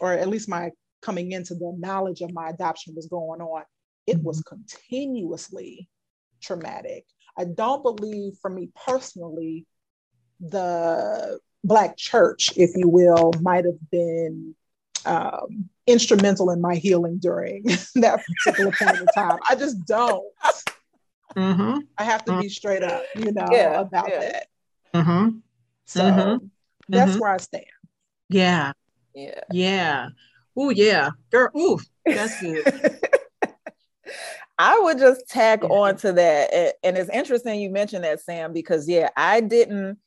[0.00, 3.62] or at least my coming into the knowledge of my adoption was going on,
[4.06, 4.56] it was mm-hmm.
[4.56, 5.88] continuously
[6.42, 7.06] traumatic.
[7.38, 9.64] I don't believe, for me personally,
[10.40, 14.54] the Black church, if you will, might have been
[15.04, 17.64] um, instrumental in my healing during
[17.96, 19.38] that particular point in time.
[19.48, 20.24] I just don't.
[21.36, 21.80] Mm-hmm.
[21.98, 24.20] I have to be straight up, you know, yeah, about yeah.
[24.20, 24.46] that.
[24.94, 25.38] Mm-hmm.
[25.84, 26.46] So mm-hmm.
[26.88, 27.20] that's mm-hmm.
[27.20, 27.64] where I stand.
[28.28, 28.72] Yeah.
[29.14, 29.40] Yeah.
[29.52, 30.08] Yeah.
[30.56, 31.10] Oh, yeah.
[31.30, 32.64] Girl, ooh, that's good.
[34.58, 35.68] I would just tag yeah.
[35.68, 36.76] on to that.
[36.82, 39.98] And it's interesting you mentioned that, Sam, because yeah, I didn't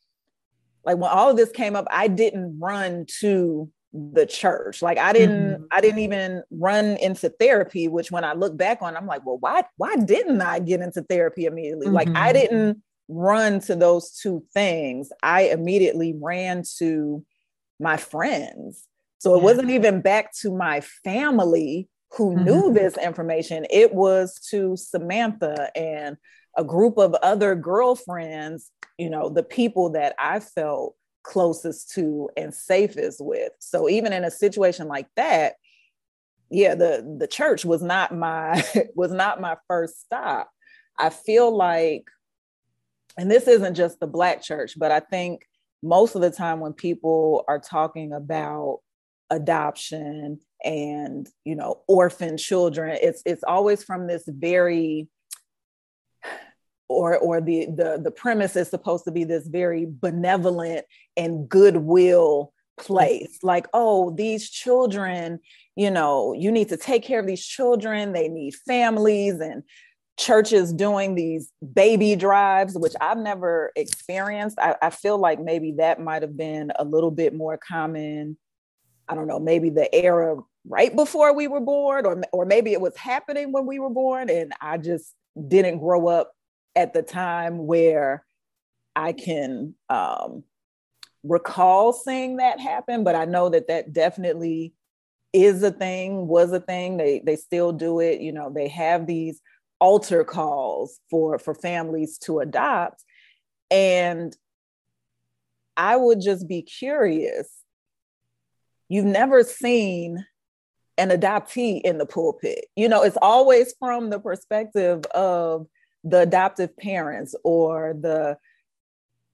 [0.84, 4.82] like when all of this came up, I didn't run to the church.
[4.82, 5.64] Like I didn't, mm-hmm.
[5.70, 9.38] I didn't even run into therapy, which when I look back on, I'm like, well,
[9.38, 11.86] why, why didn't I get into therapy immediately?
[11.86, 11.96] Mm-hmm.
[11.96, 12.32] Like I mm-hmm.
[12.32, 15.10] didn't run to those two things.
[15.22, 17.24] I immediately ran to
[17.80, 18.86] my friends.
[19.18, 19.44] So it yeah.
[19.44, 22.44] wasn't even back to my family who mm-hmm.
[22.44, 23.66] knew this information.
[23.70, 26.16] It was to Samantha and
[26.60, 32.54] a group of other girlfriends, you know, the people that I felt closest to and
[32.54, 33.52] safest with.
[33.60, 35.54] So even in a situation like that,
[36.50, 38.62] yeah, the the church was not my
[38.94, 40.50] was not my first stop.
[40.98, 42.04] I feel like
[43.16, 45.46] and this isn't just the black church, but I think
[45.82, 48.80] most of the time when people are talking about
[49.30, 55.08] adoption and you know orphan children it's it's always from this very
[56.90, 60.84] or or the the the premise is supposed to be this very benevolent
[61.16, 63.38] and goodwill place.
[63.38, 63.46] Mm-hmm.
[63.46, 65.38] Like oh these children
[65.76, 68.12] you know you need to take care of these children.
[68.12, 69.62] They need families and
[70.18, 74.58] churches doing these baby drives which i've never experienced.
[74.58, 78.36] I, I feel like maybe that might have been a little bit more common.
[79.08, 80.36] I don't know maybe the era
[80.66, 84.28] right before we were born or, or maybe it was happening when we were born
[84.28, 85.14] and i just
[85.48, 86.32] didn't grow up
[86.76, 88.24] at the time where
[88.94, 90.44] I can um,
[91.22, 94.74] recall seeing that happen, but I know that that definitely
[95.32, 96.96] is a thing, was a thing.
[96.96, 98.20] They they still do it.
[98.20, 99.40] You know, they have these
[99.80, 103.04] altar calls for for families to adopt,
[103.70, 104.36] and
[105.76, 107.48] I would just be curious.
[108.88, 110.24] You've never seen
[110.98, 112.66] an adoptee in the pulpit.
[112.76, 115.66] You know, it's always from the perspective of
[116.04, 118.38] the adoptive parents or the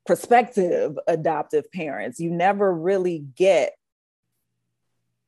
[0.07, 2.21] prospective adoptive parents.
[2.21, 3.75] You never really get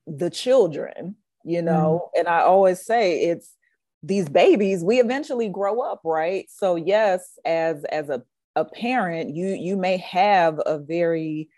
[0.07, 2.11] the children, you know?
[2.15, 2.21] Mm.
[2.21, 3.55] And I always say it's
[4.03, 6.47] these babies, we eventually grow up, right?
[6.51, 8.23] So yes, as as a,
[8.55, 11.49] a parent, you you may have a very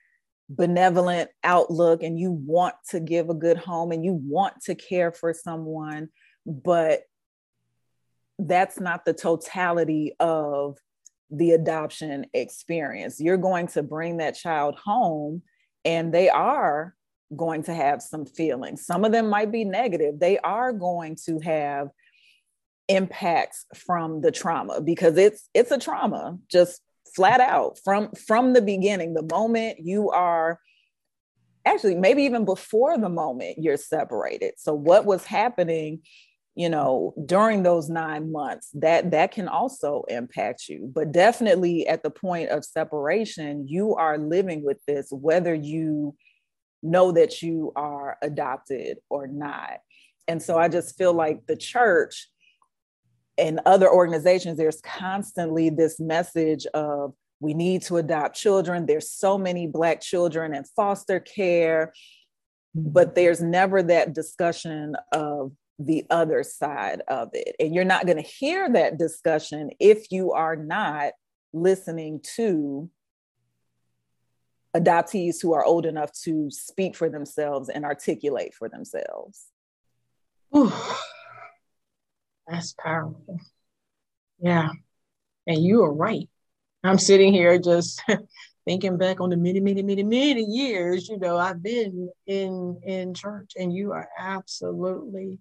[0.48, 5.12] benevolent outlook and you want to give a good home and you want to care
[5.12, 6.08] for someone,
[6.44, 7.02] but
[8.46, 10.78] that's not the totality of
[11.30, 13.20] the adoption experience.
[13.20, 15.42] You're going to bring that child home,
[15.84, 16.94] and they are
[17.36, 18.84] going to have some feelings.
[18.84, 20.18] Some of them might be negative.
[20.18, 21.88] They are going to have
[22.88, 26.82] impacts from the trauma because it's it's a trauma just
[27.14, 30.58] flat out from from the beginning the moment you are
[31.64, 36.00] actually maybe even before the moment you're separated so what was happening
[36.60, 42.02] you know during those 9 months that that can also impact you but definitely at
[42.02, 46.14] the point of separation you are living with this whether you
[46.82, 49.78] know that you are adopted or not
[50.28, 52.28] and so i just feel like the church
[53.38, 58.84] and other organizations there's constantly this message of we need to adopt children.
[58.84, 61.94] There's so many Black children in foster care,
[62.74, 67.56] but there's never that discussion of the other side of it.
[67.58, 71.12] And you're not going to hear that discussion if you are not
[71.52, 72.90] listening to
[74.76, 79.46] adoptees who are old enough to speak for themselves and articulate for themselves.
[80.56, 80.72] Ooh,
[82.46, 83.40] that's powerful.
[84.38, 84.68] Yeah.
[85.46, 86.28] And you are right.
[86.84, 88.02] I'm sitting here just
[88.66, 93.14] thinking back on the many, many, many, many years, you know, I've been in in
[93.14, 95.38] church, and you are absolutely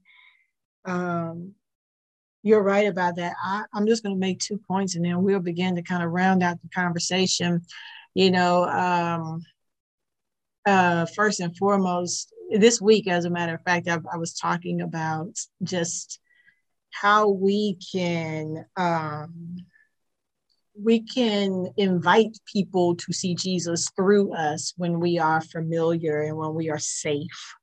[0.86, 1.54] um
[2.42, 3.34] you're right about that.
[3.44, 6.12] I, I'm just going to make two points and then we'll begin to kind of
[6.12, 7.62] round out the conversation.
[8.14, 9.42] You know, um,
[10.66, 14.82] uh, first and foremost, this week, as a matter of fact, I, I was talking
[14.82, 16.20] about just
[16.92, 19.58] how we can um,
[20.82, 26.54] we can invite people to see Jesus through us when we are familiar and when
[26.54, 27.56] we are safe,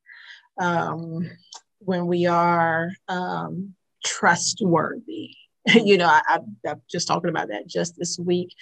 [0.60, 1.28] um,
[1.86, 3.74] when we are um,
[4.04, 5.34] trustworthy.
[5.74, 8.54] you know, I, am just talking about that just this week.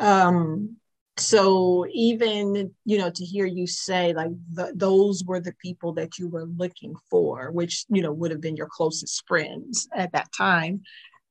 [0.00, 0.76] Um,
[1.18, 6.18] so even you know to hear you say like the, those were the people that
[6.18, 10.28] you were looking for which you know would have been your closest friends at that
[10.34, 10.80] time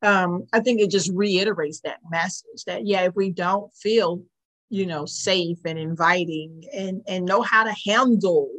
[0.02, 4.24] um, I think it just reiterates that message that yeah, if we don't feel,
[4.70, 8.50] you know, safe and inviting and and know how to handle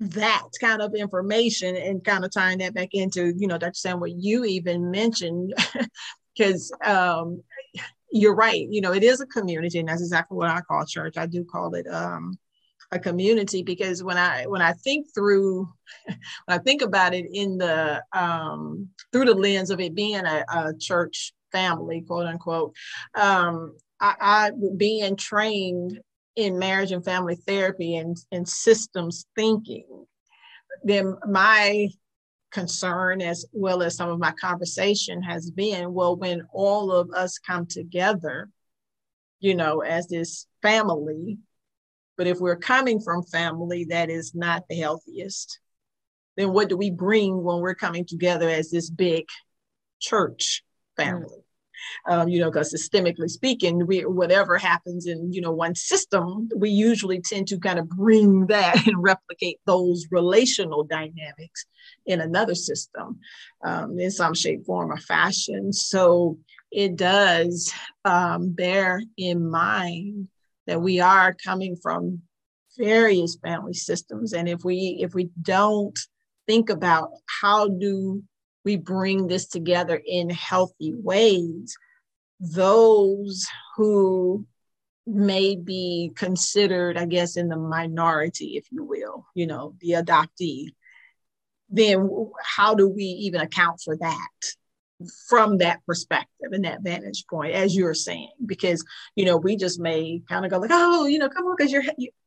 [0.00, 3.74] that kind of information and kind of tying that back into, you know, Dr.
[3.74, 5.54] Sam, what you even mentioned,
[6.36, 7.42] because um,
[8.10, 11.16] you're right, you know, it is a community, and that's exactly what I call church.
[11.16, 12.38] I do call it um,
[12.90, 15.68] a community because when I when I think through
[16.06, 16.16] when
[16.48, 20.74] I think about it in the um, through the lens of it being a, a
[20.78, 22.74] church family, quote unquote,
[23.14, 26.00] um, I, I being trained
[26.36, 30.06] in marriage and family therapy and, and systems thinking,
[30.82, 31.88] then my
[32.50, 37.36] concern as well as some of my conversation has been well when all of us
[37.36, 38.48] come together
[39.40, 41.36] you know as this family
[42.16, 45.58] but if we're coming from family that is not the healthiest,
[46.36, 49.26] then what do we bring when we're coming together as this big
[50.00, 50.62] church
[50.96, 51.43] family?
[52.08, 56.70] Um, you know, because systemically speaking, we whatever happens in you know one system, we
[56.70, 61.66] usually tend to kind of bring that and replicate those relational dynamics
[62.06, 63.18] in another system,
[63.64, 65.72] um, in some shape, form, or fashion.
[65.72, 66.38] So
[66.70, 67.72] it does
[68.04, 70.28] um, bear in mind
[70.66, 72.22] that we are coming from
[72.76, 75.96] various family systems and if we if we don't
[76.46, 77.10] think about
[77.40, 78.22] how do
[78.64, 81.76] we bring this together in healthy ways
[82.40, 83.46] those
[83.76, 84.44] who
[85.06, 90.74] may be considered i guess in the minority if you will you know the adoptee
[91.68, 92.08] then
[92.42, 94.28] how do we even account for that
[95.28, 98.84] from that perspective and that vantage point, as you're saying, because
[99.16, 101.72] you know we just may kind of go like, oh, you know, come on, because
[101.72, 101.84] you're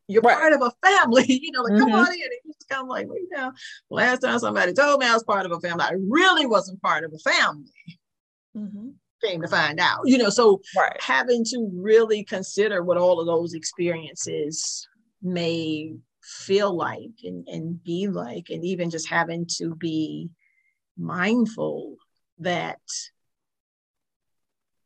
[0.08, 0.38] you're right.
[0.38, 1.84] part of a family, you know, like mm-hmm.
[1.84, 2.22] come on in.
[2.22, 3.54] And it's kind of like, wait now.
[3.90, 7.04] Last time somebody told me I was part of a family, I really wasn't part
[7.04, 8.00] of a family.
[8.56, 8.90] Mm-hmm.
[9.24, 10.96] Came to find out, you know, so right.
[11.02, 14.88] having to really consider what all of those experiences
[15.24, 20.30] may feel like and, and be like, and even just having to be
[20.98, 21.96] mindful
[22.40, 22.80] that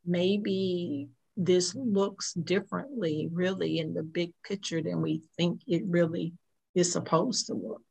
[0.04, 6.34] maybe this looks differently really in the big picture than we think it really
[6.74, 7.82] is supposed to look.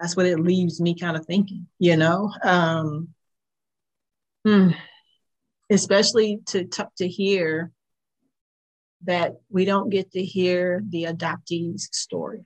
[0.00, 2.32] That's what it leaves me kind of thinking you know?
[2.42, 3.08] Um
[4.44, 4.70] hmm,
[5.70, 7.70] especially to to hear
[9.04, 12.44] that we don't get to hear the adoptee's story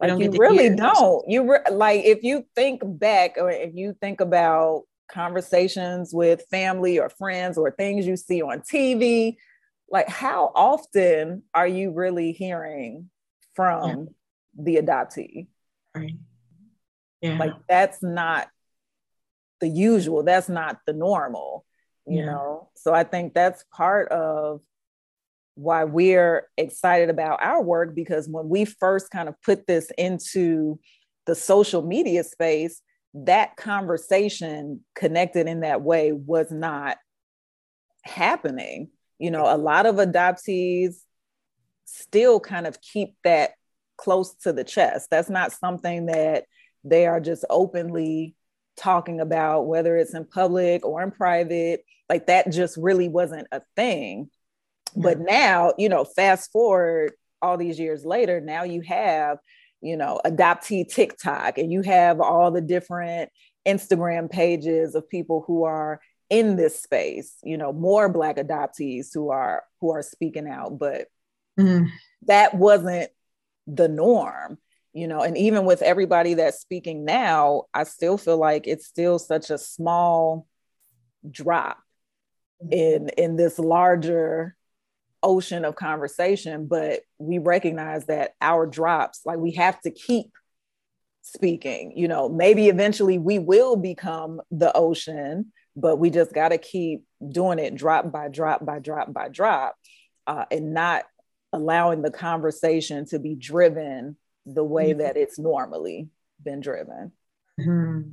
[0.00, 1.28] like you really don't.
[1.28, 6.98] You re- like if you think back, or if you think about conversations with family
[6.98, 9.36] or friends or things you see on TV,
[9.90, 13.10] like how often are you really hearing
[13.54, 14.04] from yeah.
[14.58, 15.48] the adoptee?
[15.94, 16.16] Right.
[17.20, 17.38] Yeah.
[17.38, 18.48] Like that's not
[19.60, 21.66] the usual, that's not the normal,
[22.06, 22.26] you yeah.
[22.26, 22.70] know?
[22.76, 24.60] So I think that's part of
[25.60, 30.78] why we're excited about our work because when we first kind of put this into
[31.26, 32.80] the social media space,
[33.12, 36.96] that conversation connected in that way was not
[38.02, 38.88] happening.
[39.18, 40.94] You know, a lot of adoptees
[41.84, 43.50] still kind of keep that
[43.98, 45.08] close to the chest.
[45.10, 46.44] That's not something that
[46.84, 48.34] they are just openly
[48.78, 51.84] talking about, whether it's in public or in private.
[52.08, 54.30] Like that just really wasn't a thing.
[54.94, 55.02] Yeah.
[55.02, 57.12] But now, you know, fast forward
[57.42, 59.38] all these years later, now you have
[59.80, 63.30] you know, adoptee TikTok, and you have all the different
[63.66, 69.30] Instagram pages of people who are in this space, you know, more black adoptees who
[69.30, 71.08] are who are speaking out, but
[71.58, 71.88] mm.
[72.26, 73.10] that wasn't
[73.66, 74.58] the norm,
[74.92, 79.18] you know, and even with everybody that's speaking now, I still feel like it's still
[79.18, 80.46] such a small
[81.28, 81.78] drop
[82.62, 82.72] mm-hmm.
[82.72, 84.56] in in this larger
[85.22, 90.26] ocean of conversation, but we recognize that our drops, like we have to keep
[91.22, 91.92] speaking.
[91.96, 97.04] You know, maybe eventually we will become the ocean, but we just got to keep
[97.28, 99.76] doing it drop by drop by drop by drop
[100.26, 101.04] uh, and not
[101.52, 104.16] allowing the conversation to be driven
[104.46, 105.00] the way mm-hmm.
[105.00, 106.08] that it's normally
[106.42, 107.12] been driven.
[107.58, 108.08] Mm-hmm.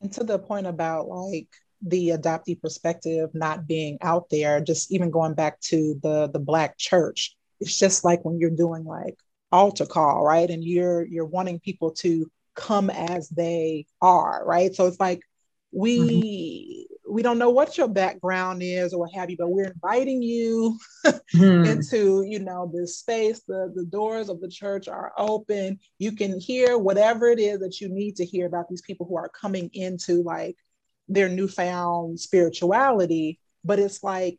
[0.00, 1.48] And to the point about like
[1.86, 6.76] the adoptee perspective not being out there just even going back to the the black
[6.78, 9.16] church it's just like when you're doing like
[9.52, 14.86] altar call right and you're you're wanting people to come as they are right so
[14.86, 15.20] it's like
[15.72, 17.12] we mm-hmm.
[17.12, 20.78] we don't know what your background is or what have you but we're inviting you
[21.04, 21.64] mm-hmm.
[21.70, 26.40] into you know this space the the doors of the church are open you can
[26.40, 29.70] hear whatever it is that you need to hear about these people who are coming
[29.74, 30.56] into like
[31.08, 34.38] their newfound spirituality, but it's like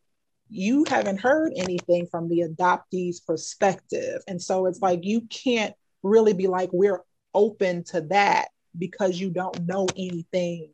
[0.50, 4.22] you haven't heard anything from the adoptee's perspective.
[4.28, 7.02] And so it's like you can't really be like, we're
[7.34, 8.48] open to that
[8.78, 10.72] because you don't know anything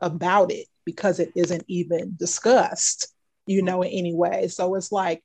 [0.00, 3.08] about it because it isn't even discussed,
[3.46, 4.48] you know, in any way.
[4.48, 5.22] So it's like,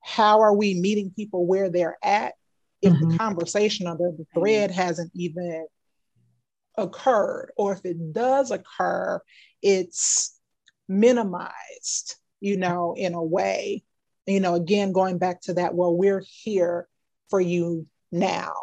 [0.00, 2.34] how are we meeting people where they're at
[2.82, 3.10] if mm-hmm.
[3.10, 5.66] the conversation or the thread hasn't even
[6.76, 9.20] occurred, or if it does occur,
[9.62, 10.38] it's
[10.88, 13.84] minimized, you know, in a way.
[14.26, 16.88] You know, again, going back to that, well, we're here
[17.28, 18.54] for you now.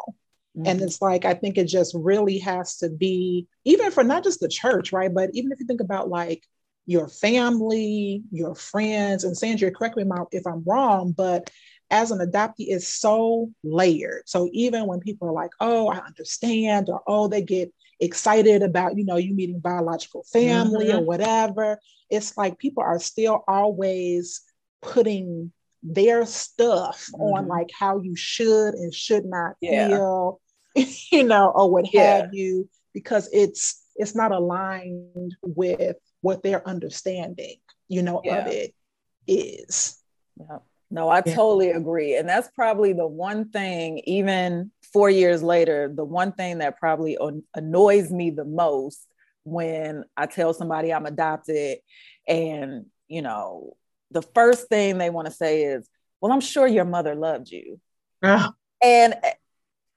[0.56, 0.66] Mm-hmm.
[0.66, 4.40] And it's like, I think it just really has to be, even for not just
[4.40, 5.12] the church, right?
[5.12, 6.42] But even if you think about like
[6.84, 11.48] your family, your friends, and Sandra, correct me if I'm wrong, but
[11.90, 14.22] as an adoptee is so layered.
[14.26, 17.72] So even when people are like, oh, I understand, or oh, they get
[18.02, 20.98] excited about, you know, you meeting biological family mm-hmm.
[20.98, 21.78] or whatever.
[22.10, 24.42] It's like people are still always
[24.82, 27.22] putting their stuff mm-hmm.
[27.22, 29.88] on like how you should and should not yeah.
[29.88, 30.40] feel,
[31.12, 32.22] you know, or what yeah.
[32.22, 37.56] have you, because it's it's not aligned with what their understanding,
[37.88, 38.38] you know, yeah.
[38.38, 38.74] of it
[39.26, 39.98] is.
[40.38, 40.58] Yeah.
[40.90, 42.16] No, I totally agree.
[42.16, 47.16] And that's probably the one thing, even four years later, the one thing that probably
[47.54, 49.06] annoys me the most
[49.44, 51.78] when I tell somebody I'm adopted
[52.28, 53.76] and, you know,
[54.10, 55.88] the first thing they want to say is,
[56.20, 57.80] well, I'm sure your mother loved you.
[58.22, 58.50] Uh.
[58.82, 59.14] And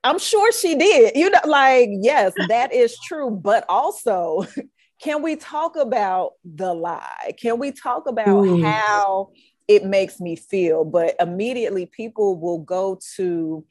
[0.03, 1.15] I'm sure she did.
[1.15, 3.29] You know, like, yes, that is true.
[3.29, 4.45] But also,
[5.01, 7.33] can we talk about the lie?
[7.39, 8.63] Can we talk about Ooh.
[8.63, 9.29] how
[9.67, 10.85] it makes me feel.
[10.85, 13.65] But immediately people will go to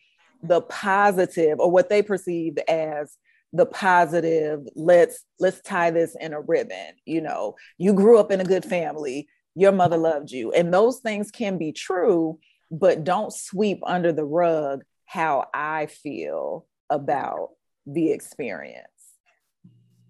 [0.47, 3.16] the positive or what they perceive as
[3.53, 8.40] the positive let's let's tie this in a ribbon you know you grew up in
[8.40, 10.51] a good family your mother loved you.
[10.53, 12.38] And those things can be true
[12.70, 17.51] but don't sweep under the rug how i feel about
[17.86, 18.88] the experience.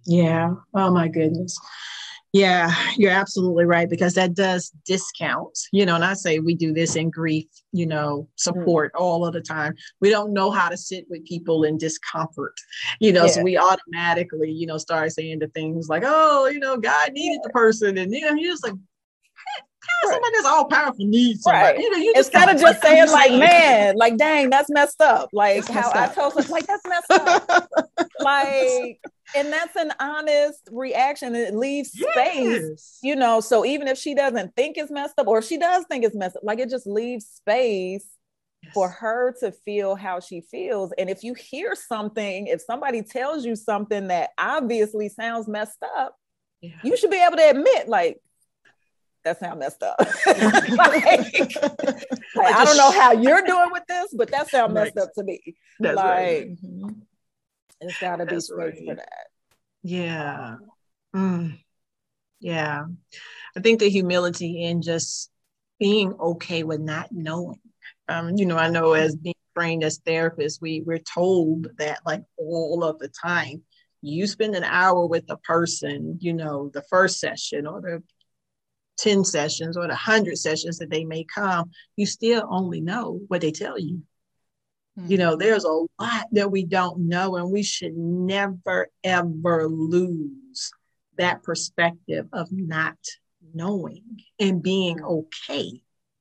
[0.06, 0.54] Yeah.
[0.74, 1.58] Oh my goodness
[2.34, 6.72] yeah, you're absolutely right because that does discount, you know, and I say we do
[6.72, 9.00] this in grief, you know, support mm.
[9.00, 9.76] all of the time.
[10.00, 12.56] We don't know how to sit with people in discomfort,
[12.98, 13.30] you know, yeah.
[13.30, 17.38] so we automatically, you know, start saying the things like, oh, you know, God needed
[17.44, 17.96] the person.
[17.98, 18.74] And, you know, you're just like,
[20.02, 20.12] Right.
[20.14, 21.76] somebody that's all powerful needs somebody.
[21.76, 21.78] Right.
[21.78, 25.28] You know, you just Instead of just saying like, man, like, dang, that's messed up.
[25.32, 27.68] Like that's how I told like, that's messed up.
[28.20, 28.98] like,
[29.36, 31.34] and that's an honest reaction.
[31.34, 32.98] It leaves space, yes.
[33.02, 33.40] you know.
[33.40, 36.16] So even if she doesn't think it's messed up, or if she does think it's
[36.16, 38.06] messed up, like it just leaves space
[38.62, 38.72] yes.
[38.74, 40.92] for her to feel how she feels.
[40.98, 46.16] And if you hear something, if somebody tells you something that obviously sounds messed up,
[46.60, 46.72] yeah.
[46.82, 48.20] you should be able to admit, like,
[49.24, 49.96] that sound messed up.
[50.26, 51.56] like,
[52.36, 55.02] like, I don't know how you're doing with this, but that sound messed right.
[55.02, 55.40] up to me.
[55.80, 56.48] That's like, right.
[57.84, 58.74] It's got to be space right.
[58.86, 59.26] for that.
[59.82, 60.56] Yeah.
[61.14, 61.58] Mm.
[62.40, 62.84] Yeah.
[63.56, 65.30] I think the humility in just
[65.78, 67.60] being okay with not knowing.
[68.08, 72.22] Um, you know, I know as being trained as therapists, we we're told that like
[72.36, 73.62] all of the time.
[74.02, 78.02] You spend an hour with a person, you know, the first session or the
[78.98, 83.40] 10 sessions or the 100 sessions that they may come, you still only know what
[83.40, 84.02] they tell you.
[84.98, 85.10] Mm-hmm.
[85.10, 85.40] You know, mm-hmm.
[85.40, 90.70] there's a lot that we don't know, and we should never, ever lose
[91.18, 92.96] that perspective of not
[93.54, 94.02] knowing
[94.38, 95.70] and being okay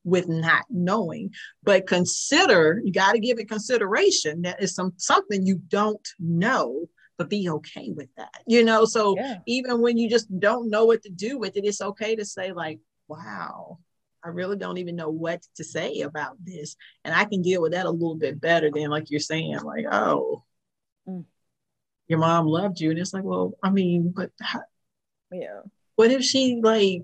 [0.04, 1.32] with not knowing
[1.64, 6.86] but consider you got to give it consideration that is some something you don't know
[7.18, 9.38] but be okay with that you know so yeah.
[9.48, 12.52] even when you just don't know what to do with it it's okay to say
[12.52, 13.78] like wow
[14.24, 16.76] I really don't even know what to say about this.
[17.04, 19.86] And I can deal with that a little bit better than like you're saying, like,
[19.92, 20.44] oh,
[21.08, 21.26] mm.
[22.08, 22.92] your mom loved you.
[22.92, 24.62] And it's like, well, I mean, but how,
[25.32, 25.62] yeah.
[25.96, 27.04] What if she like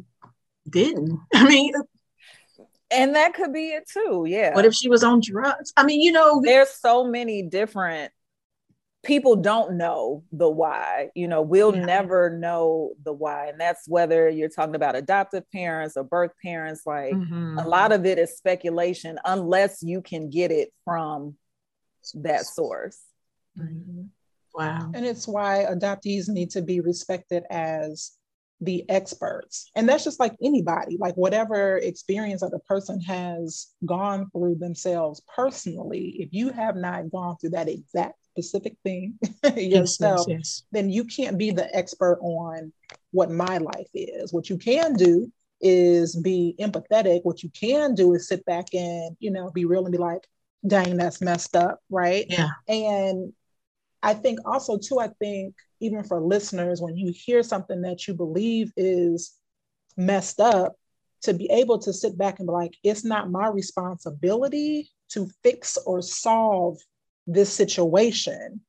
[0.70, 1.20] didn't?
[1.34, 1.74] I mean,
[2.92, 4.26] and that could be it too.
[4.28, 4.56] Yeah.
[4.56, 5.74] What if she was on drugs?
[5.78, 8.12] I mean, you know, there's so many different
[9.04, 11.86] people don't know the why you know we'll yeah.
[11.86, 16.82] never know the why and that's whether you're talking about adoptive parents or birth parents
[16.86, 17.58] like mm-hmm.
[17.60, 21.36] a lot of it is speculation unless you can get it from
[22.14, 23.00] that source
[23.58, 24.04] mm-hmm.
[24.54, 28.12] wow and it's why adoptees need to be respected as
[28.62, 34.30] the experts and that's just like anybody like whatever experience that a person has gone
[34.32, 39.18] through themselves personally if you have not gone through that exact specific thing
[39.56, 40.64] yourself, yes, yes, yes.
[40.72, 42.72] then you can't be the expert on
[43.12, 44.34] what my life is.
[44.34, 45.32] What you can do
[45.62, 47.22] is be empathetic.
[47.24, 50.28] What you can do is sit back and, you know, be real and be like,
[50.66, 51.80] dang, that's messed up.
[51.90, 52.26] Right.
[52.30, 52.50] Yeah.
[52.68, 53.34] And
[54.02, 58.14] I think also, too, I think even for listeners, when you hear something that you
[58.14, 59.34] believe is
[59.98, 60.76] messed up,
[61.22, 65.78] to be able to sit back and be like, it's not my responsibility to fix
[65.86, 66.78] or solve
[67.34, 68.62] this situation.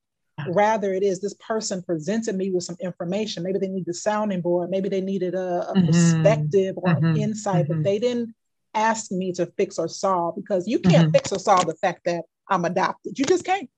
[0.49, 3.43] Rather, it is this person presented me with some information.
[3.43, 4.71] Maybe they need the sounding board.
[4.71, 5.85] Maybe they needed a, a mm-hmm.
[5.85, 7.05] perspective or mm-hmm.
[7.05, 7.75] an insight, mm-hmm.
[7.75, 8.33] but they didn't
[8.73, 11.11] ask me to fix or solve because you can't mm-hmm.
[11.11, 13.19] fix or solve the fact that I'm adopted.
[13.19, 13.69] You just can't.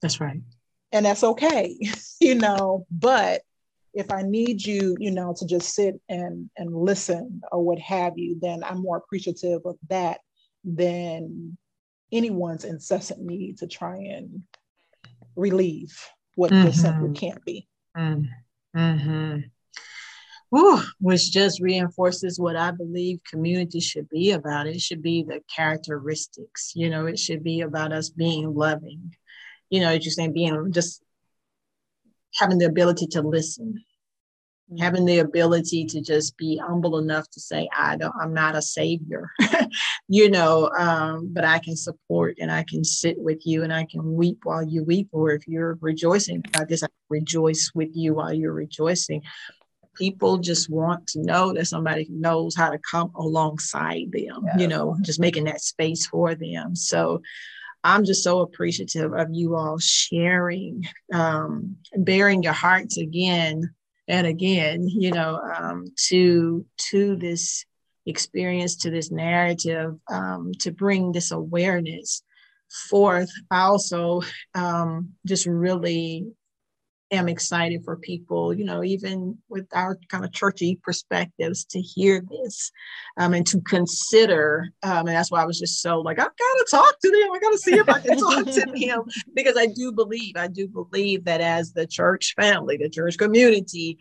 [0.00, 0.40] That's right.
[0.92, 1.76] And that's okay,
[2.20, 2.86] you know.
[2.90, 3.42] But
[3.94, 8.16] if I need you, you know, to just sit and and listen or what have
[8.16, 10.20] you, then I'm more appreciative of that
[10.64, 11.56] than
[12.12, 14.42] anyone's incessant need to try and
[15.34, 16.66] relieve what mm-hmm.
[16.66, 17.66] just simply can't be.
[17.96, 19.38] Mm-hmm.
[20.54, 24.66] Ooh, which just reinforces what I believe community should be about.
[24.66, 29.14] It should be the characteristics, you know, it should be about us being loving,
[29.70, 31.02] you know, just saying being just
[32.34, 33.82] having the ability to listen,
[34.78, 38.62] having the ability to just be humble enough to say i don't i'm not a
[38.62, 39.30] savior
[40.12, 43.84] you know um, but i can support and i can sit with you and i
[43.90, 48.14] can weep while you weep or if you're rejoicing i guess i rejoice with you
[48.14, 49.22] while you're rejoicing
[49.94, 54.58] people just want to know that somebody knows how to come alongside them yeah.
[54.58, 57.22] you know just making that space for them so
[57.84, 63.74] I'm just so appreciative of you all sharing, um, baring your hearts again
[64.06, 67.64] and again, you know, um, to to this
[68.06, 72.22] experience, to this narrative, um, to bring this awareness
[72.88, 73.30] forth.
[73.50, 74.22] I also
[74.54, 76.26] um, just really
[77.12, 82.22] am excited for people, you know, even with our kind of churchy perspectives to hear
[82.28, 82.72] this
[83.18, 84.70] um, and to consider.
[84.82, 87.32] Um, and that's why I was just so like, I've got to talk to them.
[87.32, 89.02] I got to see if I can talk to them
[89.34, 93.98] because I do believe, I do believe that as the church family, the church community,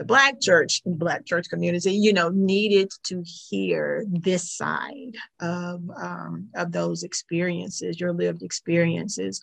[0.00, 6.48] the black church black church community you know needed to hear this side of um,
[6.56, 9.42] of those experiences your lived experiences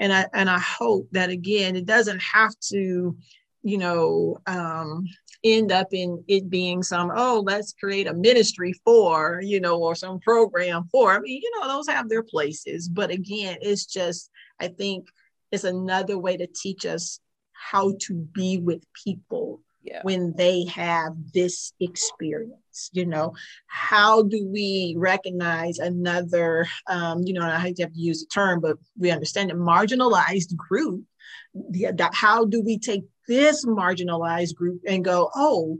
[0.00, 3.16] and I and I hope that again, it doesn't have to,
[3.62, 5.06] you know, um,
[5.44, 9.94] end up in it being some oh let's create a ministry for you know or
[9.94, 11.12] some program for.
[11.12, 15.06] I mean, you know, those have their places, but again, it's just I think
[15.52, 17.20] it's another way to teach us
[17.52, 20.00] how to be with people yeah.
[20.02, 22.54] when they have this experience
[22.92, 23.34] you know?
[23.66, 28.26] How do we recognize another um, you know i hate to have to use the
[28.32, 31.04] term but we understand a marginalized group.
[31.52, 35.78] The, how do we take this marginalized group and go oh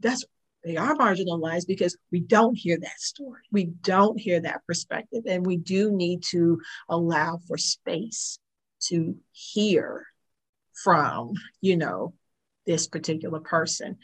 [0.00, 0.24] that's
[0.64, 3.42] they are marginalized because we don't hear that story.
[3.52, 8.40] We don't hear that perspective and we do need to allow for space
[8.88, 10.06] to hear
[10.82, 12.14] from you know
[12.66, 13.96] this particular person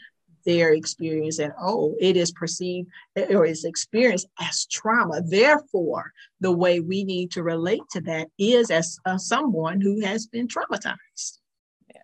[0.45, 2.89] their experience and oh it is perceived
[3.29, 5.21] or is experienced as trauma.
[5.21, 6.11] Therefore
[6.41, 10.47] the way we need to relate to that is as uh, someone who has been
[10.47, 11.39] traumatized.
[11.93, 12.01] Yeah.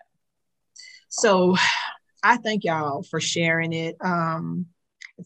[1.09, 1.55] so
[2.23, 3.95] i thank y'all for sharing it.
[4.01, 4.67] Um,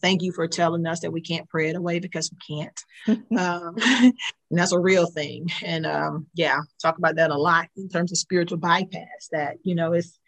[0.00, 2.80] thank you for telling us that we can't pray it away because we can't.
[3.36, 4.12] Um, and
[4.50, 5.50] that's a real thing.
[5.64, 9.74] And um, yeah talk about that a lot in terms of spiritual bypass that you
[9.74, 10.18] know it's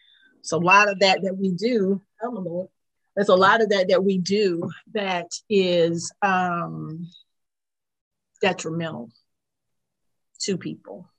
[0.47, 2.01] it's a lot of that that we do.
[2.23, 2.69] Don't.
[3.17, 7.09] There's a lot of that that we do that is um,
[8.41, 9.11] detrimental
[10.43, 11.11] to people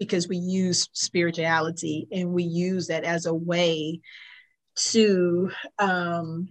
[0.00, 4.00] because we use spirituality and we use that as a way
[4.74, 6.48] to um,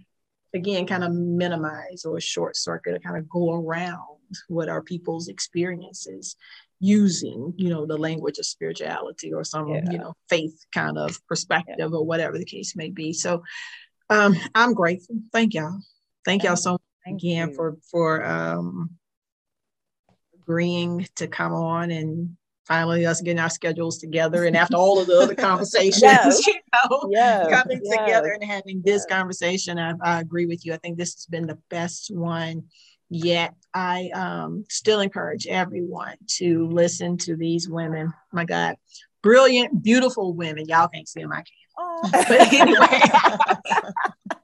[0.54, 5.28] again kind of minimize or short circuit or kind of go around what are people's
[5.28, 6.36] experiences
[6.82, 9.82] using you know the language of spirituality or some yeah.
[9.88, 11.86] you know faith kind of perspective yeah.
[11.86, 13.40] or whatever the case may be so
[14.10, 15.78] um i'm grateful thank y'all
[16.24, 17.54] thank y'all so much again you.
[17.54, 18.90] for for um
[20.34, 25.06] agreeing to come on and finally us getting our schedules together and after all of
[25.06, 26.46] the other conversations yes.
[26.48, 27.48] you know yes.
[27.48, 27.96] coming yes.
[27.96, 31.46] together and having this conversation I, I agree with you i think this has been
[31.46, 32.64] the best one
[33.14, 38.10] Yet I um, still encourage everyone to listen to these women.
[38.32, 38.76] My God,
[39.22, 40.64] brilliant, beautiful women.
[40.66, 42.26] Y'all can't see them, I can't.
[42.26, 43.00] But anyway.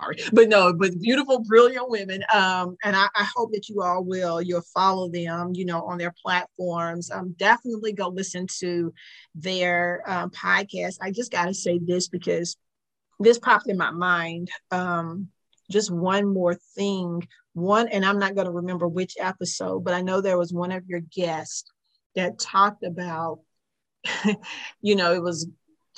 [0.00, 0.16] Sorry.
[0.32, 2.22] But no, but beautiful, brilliant women.
[2.32, 4.40] Um, and I, I, hope that you all will.
[4.40, 7.10] You'll follow them, you know, on their platforms.
[7.10, 8.94] Um, definitely go listen to
[9.34, 10.98] their um, podcast.
[11.02, 12.56] I just got to say this because
[13.18, 14.52] this popped in my mind.
[14.70, 15.30] Um,
[15.68, 17.26] just one more thing
[17.58, 20.72] one, and I'm not going to remember which episode, but I know there was one
[20.72, 21.64] of your guests
[22.14, 23.40] that talked about,
[24.80, 25.48] you know, it was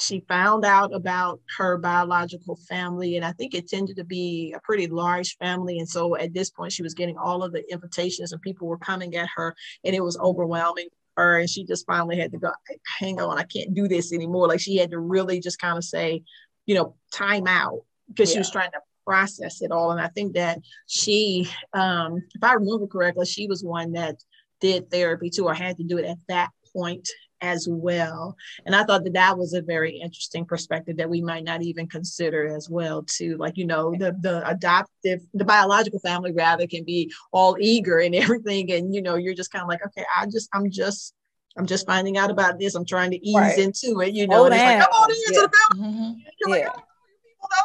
[0.01, 4.61] she found out about her biological family and i think it tended to be a
[4.61, 8.33] pretty large family and so at this point she was getting all of the invitations
[8.33, 9.55] and people were coming at her
[9.85, 12.51] and it was overwhelming her and she just finally had to go
[12.99, 15.85] hang on i can't do this anymore like she had to really just kind of
[15.85, 16.23] say
[16.67, 18.35] you know time out because yeah.
[18.35, 19.93] she was trying to process it all.
[19.93, 24.17] And I think that she, um, if I remember correctly, she was one that
[24.61, 27.09] did therapy too, or had to do it at that point
[27.43, 28.37] as well.
[28.67, 31.87] And I thought that that was a very interesting perspective that we might not even
[31.87, 33.37] consider as well too.
[33.39, 38.15] Like, you know, the, the adoptive, the biological family rather can be all eager and
[38.17, 38.71] everything.
[38.73, 41.15] And, you know, you're just kind of like, okay, I just, I'm just,
[41.57, 42.75] I'm just finding out about this.
[42.75, 43.59] I'm trying to ease right.
[43.59, 45.41] into it, you know, and it's like, come on into yeah.
[45.41, 45.89] the family.
[45.89, 46.19] Mm-hmm.
[46.39, 46.65] You're yeah.
[46.67, 46.83] like, oh,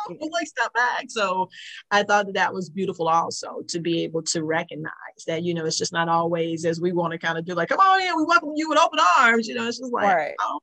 [0.10, 1.06] know, like step back.
[1.10, 1.50] So
[1.92, 4.92] I thought that that was beautiful also to be able to recognize
[5.28, 7.70] that, you know, it's just not always as we want to kind of do like,
[7.70, 9.48] come on in, we welcome you with open arms.
[9.48, 10.34] You know, it's just like, right.
[10.40, 10.60] Oh,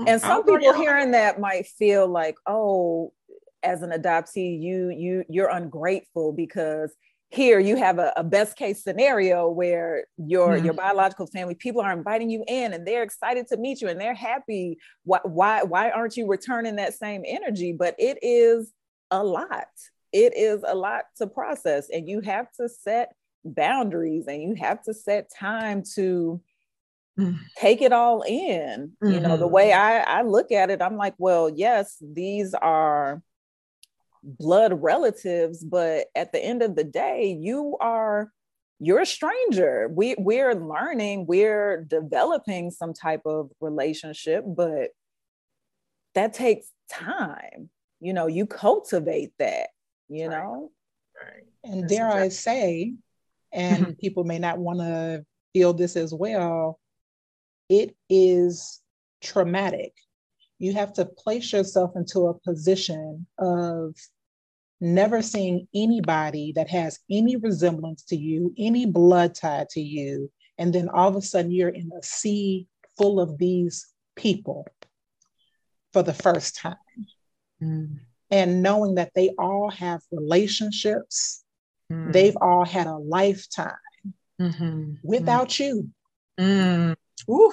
[0.00, 0.08] mm-hmm.
[0.08, 3.12] and some people hearing that might feel like, oh,
[3.62, 6.92] as an adoptee, you you you're ungrateful because
[7.32, 10.66] here you have a, a, best case scenario where your mm-hmm.
[10.66, 14.00] your biological family people are inviting you in and they're excited to meet you and
[14.00, 18.72] they're happy why why why aren't you returning that same energy but it is
[19.10, 19.68] a lot
[20.12, 23.12] it is a lot to process and you have to set
[23.44, 26.40] boundaries and you have to set time to
[27.18, 27.38] mm.
[27.56, 29.12] take it all in mm-hmm.
[29.12, 29.54] you know the mm-hmm.
[29.54, 33.22] way i i look at it i'm like well yes these are
[34.22, 38.30] blood relatives but at the end of the day you are
[38.78, 44.90] you're a stranger we we're learning we're developing some type of relationship but
[46.14, 47.68] that takes time
[48.00, 49.68] you know you cultivate that
[50.08, 50.38] you right.
[50.38, 50.70] know
[51.20, 51.44] right.
[51.64, 52.22] and That's dare exactly.
[52.22, 52.92] i say
[53.52, 53.92] and mm-hmm.
[53.92, 56.78] people may not want to feel this as well
[57.68, 58.80] it is
[59.22, 59.94] traumatic
[60.62, 63.96] you have to place yourself into a position of
[64.80, 70.30] never seeing anybody that has any resemblance to you, any blood tie to you.
[70.58, 74.68] And then all of a sudden you're in a sea full of these people
[75.92, 76.76] for the first time.
[77.60, 77.98] Mm.
[78.30, 81.44] And knowing that they all have relationships,
[81.90, 82.12] mm.
[82.12, 83.72] they've all had a lifetime
[84.40, 84.92] mm-hmm.
[85.02, 85.58] without mm.
[85.58, 85.90] you.
[86.38, 86.96] Mm.
[87.28, 87.52] Ooh.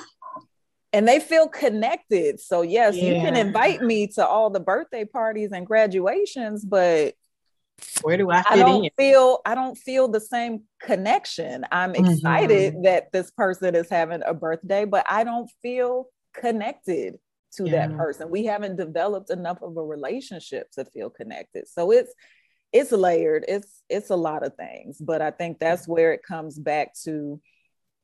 [0.92, 2.40] And they feel connected.
[2.40, 3.04] So yes, yeah.
[3.04, 7.14] you can invite me to all the birthday parties and graduations, but
[8.02, 8.92] where do I I don't in?
[8.98, 11.66] feel I don't feel the same connection.
[11.72, 12.12] I'm mm-hmm.
[12.12, 17.20] excited that this person is having a birthday, but I don't feel connected
[17.54, 17.88] to yeah.
[17.88, 18.30] that person.
[18.30, 21.68] We haven't developed enough of a relationship to feel connected.
[21.68, 22.14] So it's
[22.72, 23.46] it's layered.
[23.48, 27.40] It's it's a lot of things, but I think that's where it comes back to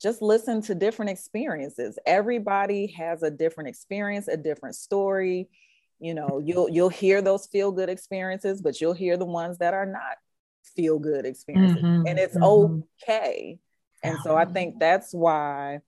[0.02, 1.98] just listen to different experiences.
[2.06, 5.50] Everybody has a different experience, a different story.
[6.00, 9.74] You know, you'll you'll hear those feel good experiences, but you'll hear the ones that
[9.74, 10.18] are not
[10.76, 12.82] feel good experiences, mm-hmm, and it's mm-hmm.
[13.04, 13.60] okay.
[14.04, 15.80] And so I think that's why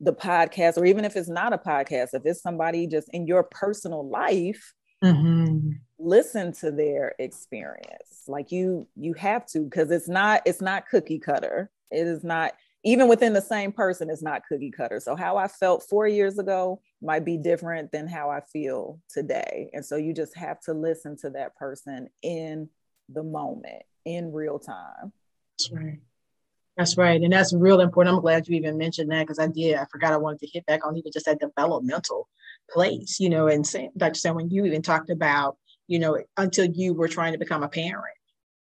[0.00, 3.44] the podcast, or even if it's not a podcast, if it's somebody just in your
[3.44, 5.70] personal life, mm-hmm.
[5.98, 8.24] listen to their experience.
[8.26, 11.70] Like you, you have to, because it's not, it's not cookie cutter.
[11.90, 12.52] It is not
[12.86, 15.00] even within the same person is not cookie cutter.
[15.00, 19.70] So how I felt four years ago might be different than how I feel today.
[19.72, 22.68] And so you just have to listen to that person in
[23.08, 25.12] the moment, in real time.
[25.58, 25.98] That's right.
[26.76, 27.20] That's right.
[27.20, 28.14] And that's real important.
[28.14, 29.76] I'm glad you even mentioned that because I did.
[29.76, 32.28] I forgot I wanted to hit back on even just that developmental
[32.70, 34.14] place, you know, and Dr.
[34.14, 35.56] Sam, when you even talked about,
[35.88, 38.15] you know, until you were trying to become a parent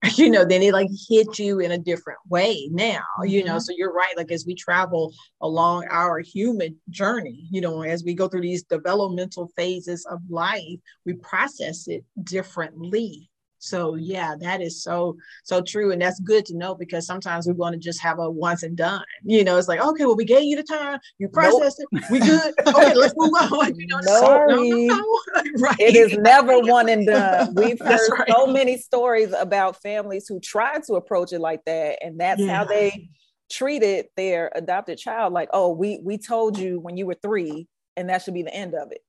[0.17, 3.53] you know, then it like hit you in a different way now, you know.
[3.53, 3.59] Mm-hmm.
[3.59, 4.15] So you're right.
[4.17, 8.63] Like as we travel along our human journey, you know, as we go through these
[8.63, 13.28] developmental phases of life, we process it differently.
[13.59, 17.53] So yeah, that is so so true, and that's good to know because sometimes we
[17.53, 19.03] want to just have a once and done.
[19.23, 22.03] You know, it's like okay, well we gave you the time, you processed nope.
[22.03, 22.53] it, we good.
[22.65, 23.59] Okay, let's move on.
[23.79, 24.87] You know, Sorry.
[24.87, 25.43] No, no, no.
[25.59, 25.79] right.
[25.79, 27.53] It is never one and done.
[27.55, 28.29] We've heard right.
[28.29, 32.55] so many stories about families who tried to approach it like that, and that's yeah.
[32.55, 33.09] how they
[33.51, 35.33] treated their adopted child.
[35.33, 38.53] Like, oh, we we told you when you were three, and that should be the
[38.53, 39.01] end of it.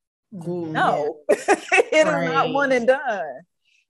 [0.48, 1.36] Ooh, no, yeah.
[1.38, 2.24] it right.
[2.24, 3.42] is not one and done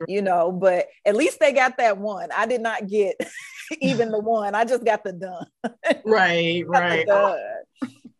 [0.08, 2.30] you know, but at least they got that one.
[2.34, 3.16] I did not get
[3.80, 4.54] even the one.
[4.54, 5.46] I just got the done.
[6.04, 7.06] right, right.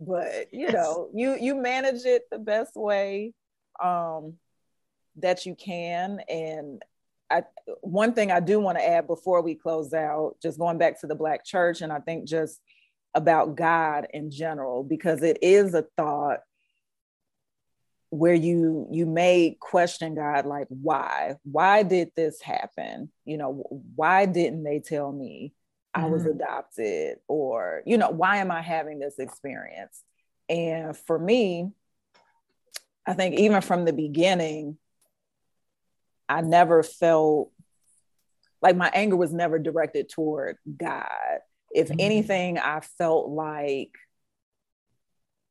[0.01, 0.73] But you yes.
[0.73, 3.35] know, you you manage it the best way
[3.83, 4.35] um
[5.17, 6.21] that you can.
[6.29, 6.83] And
[7.31, 7.45] I
[7.83, 11.07] one thing I do want to add before we close out, just going back to
[11.07, 12.61] the black church, and I think just
[13.15, 16.41] about God in general, because it is a thought
[18.11, 24.27] where you you may question god like why why did this happen you know why
[24.27, 25.53] didn't they tell me
[25.97, 26.05] mm-hmm.
[26.07, 26.33] i was mm-hmm.
[26.33, 30.03] adopted or you know why am i having this experience
[30.49, 31.71] and for me
[33.07, 34.77] i think even from the beginning
[36.29, 37.53] i never felt
[38.61, 41.39] like my anger was never directed toward god
[41.73, 42.01] if mm-hmm.
[42.01, 43.93] anything i felt like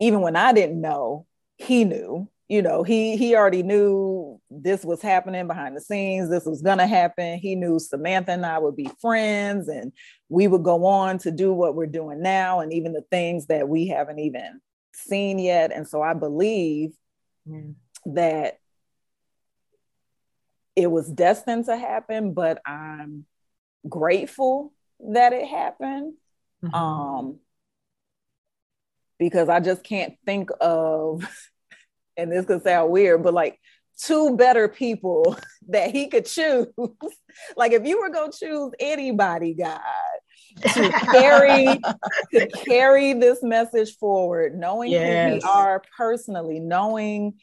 [0.02, 1.26] even when i didn't know
[1.58, 6.46] he knew you know he he already knew this was happening behind the scenes this
[6.46, 9.94] was going to happen he knew samantha and i would be friends and
[10.28, 13.70] we would go on to do what we're doing now and even the things that
[13.70, 14.60] we haven't even
[14.94, 16.92] seen yet and so i believe
[17.48, 17.74] mm.
[18.06, 18.58] that
[20.76, 23.26] it was destined to happen but i'm
[23.88, 26.16] grateful that it happened
[26.64, 26.74] mm-hmm.
[26.74, 27.40] um
[29.20, 31.24] because i just can't think of
[32.20, 33.60] and this could sound weird, but like
[34.00, 35.38] two better people
[35.70, 36.68] that he could choose.
[37.58, 39.82] like if you were gonna choose anybody, God,
[40.74, 41.66] to carry
[42.34, 45.30] to carry this message forward, knowing yes.
[45.30, 47.36] who we are personally, knowing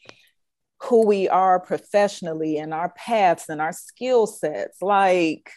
[0.83, 4.79] who we are professionally and our paths and our skill sets.
[4.81, 5.51] Like,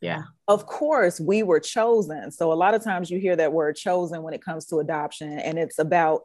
[0.00, 2.30] yeah, of course, we were chosen.
[2.30, 5.38] So a lot of times you hear that word chosen when it comes to adoption,
[5.38, 6.22] and it's about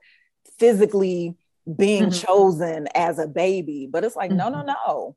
[0.60, 1.36] physically
[1.74, 2.26] being mm-hmm.
[2.26, 3.88] chosen as a baby.
[3.90, 4.38] But it's like, mm-hmm.
[4.38, 4.68] no, no, mm-hmm.
[4.68, 5.16] no.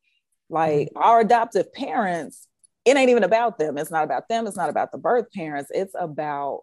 [0.49, 1.03] Like mm-hmm.
[1.03, 2.47] our adoptive parents,
[2.85, 3.77] it ain't even about them.
[3.77, 4.47] It's not about them.
[4.47, 5.71] It's not about the birth parents.
[5.75, 6.63] It's about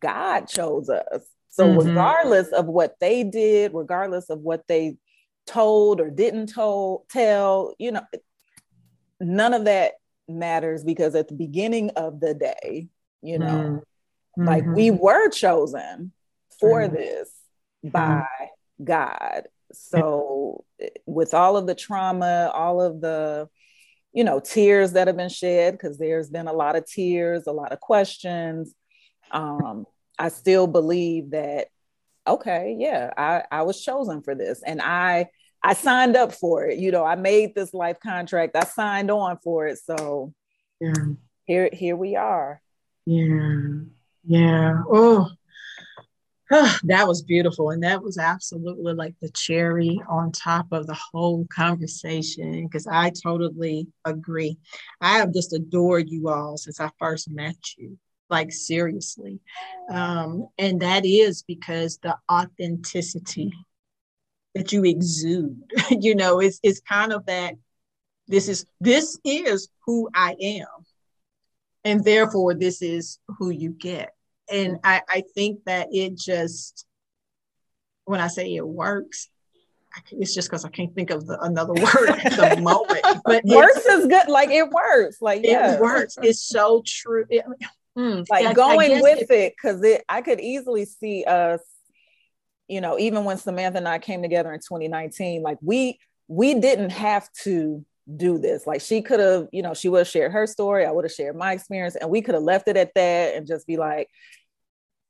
[0.00, 1.22] God chose us.
[1.48, 1.88] So, mm-hmm.
[1.88, 4.96] regardless of what they did, regardless of what they
[5.46, 8.02] told or didn't told, tell, you know,
[9.20, 9.94] none of that
[10.28, 12.88] matters because at the beginning of the day,
[13.22, 13.82] you know,
[14.38, 14.44] mm-hmm.
[14.44, 16.12] like we were chosen
[16.60, 17.30] for this
[17.82, 18.26] by
[18.82, 19.48] God.
[19.72, 20.64] So,
[21.06, 23.48] with all of the trauma, all of the,
[24.12, 27.52] you know, tears that have been shed, because there's been a lot of tears, a
[27.52, 28.74] lot of questions,
[29.30, 29.86] um,
[30.18, 31.68] I still believe that,
[32.26, 34.62] okay, yeah, I, I was chosen for this.
[34.62, 35.28] And I,
[35.62, 36.78] I signed up for it.
[36.78, 38.56] You know, I made this life contract.
[38.56, 39.78] I signed on for it.
[39.78, 40.34] So
[40.80, 40.92] yeah.
[41.44, 42.60] here, here we are.
[43.06, 43.80] Yeah.
[44.24, 44.82] Yeah.
[44.90, 45.28] Oh,
[46.82, 47.70] that was beautiful.
[47.70, 53.10] And that was absolutely like the cherry on top of the whole conversation because I
[53.10, 54.58] totally agree.
[55.00, 57.96] I have just adored you all since I first met you,
[58.28, 59.38] like seriously.
[59.90, 63.52] Um, and that is because the authenticity
[64.56, 67.54] that you exude, you know, it's, it's kind of that
[68.26, 70.66] this is this is who I am.
[71.84, 74.14] And therefore, this is who you get
[74.50, 76.86] and I, I think that it just
[78.04, 79.28] when I say it works,
[80.12, 83.04] it's just because I can't think of the, another word at the moment.
[83.24, 84.28] But works is good.
[84.28, 85.20] Like it works.
[85.20, 85.74] Like yeah.
[85.74, 86.16] it works.
[86.22, 87.24] It's so true.
[87.28, 87.44] It,
[87.96, 90.04] mm, like I, going I with it because it.
[90.08, 91.60] I could easily see us.
[92.68, 95.98] You know, even when Samantha and I came together in 2019, like we
[96.28, 97.84] we didn't have to
[98.16, 98.66] do this.
[98.66, 100.86] Like she could have, you know, she would have shared her story.
[100.86, 103.46] I would have shared my experience, and we could have left it at that and
[103.46, 104.08] just be like,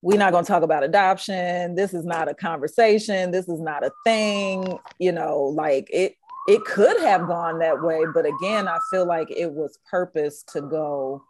[0.03, 1.74] we're not going to talk about adoption.
[1.74, 3.30] This is not a conversation.
[3.30, 6.14] This is not a thing you know like it
[6.48, 10.61] it could have gone that way but again i feel like it was purpose to
[10.61, 11.22] go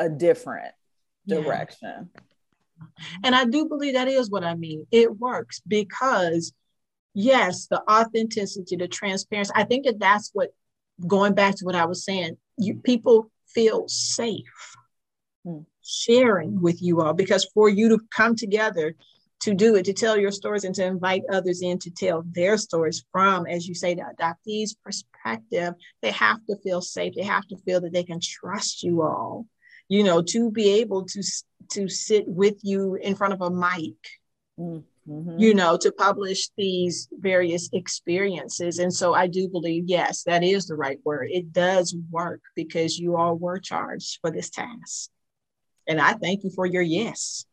[0.00, 0.72] a different
[1.26, 2.10] direction.
[2.14, 3.04] Yeah.
[3.24, 4.86] and i do believe that is what i mean.
[4.90, 6.52] It works because
[7.14, 10.50] yes the authenticity the transparency i think that that's what
[11.06, 14.76] going back to what i was saying you people feel safe
[15.84, 18.94] sharing with you all because for you to come together
[19.44, 22.56] to do it, to tell your stories and to invite others in to tell their
[22.56, 27.14] stories from, as you say, the adoptees' perspective, they have to feel safe.
[27.14, 29.46] They have to feel that they can trust you all,
[29.88, 31.22] you know, to be able to,
[31.72, 33.96] to sit with you in front of a mic.
[34.58, 35.38] Mm-hmm.
[35.38, 38.78] You know, to publish these various experiences.
[38.78, 41.28] And so I do believe, yes, that is the right word.
[41.30, 45.10] It does work because you all were charged for this task.
[45.86, 47.44] And I thank you for your yes.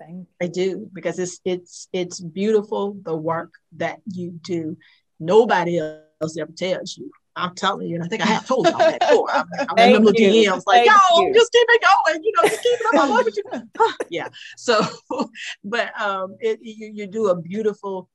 [0.00, 0.26] Thank you.
[0.40, 4.76] I do because it's it's it's beautiful the work that you do.
[5.18, 7.10] Nobody else ever tells you.
[7.34, 9.30] I'm telling you, and I think I have told y'all that before.
[9.30, 9.44] I,
[9.76, 10.12] I remember.
[10.12, 11.34] DMs like, Thank "Yo, you.
[11.34, 13.00] just keep it going," you know, just keep it up.
[13.00, 13.94] I love what you.
[14.10, 14.28] yeah.
[14.56, 14.80] So,
[15.64, 18.08] but um, it, you you do a beautiful,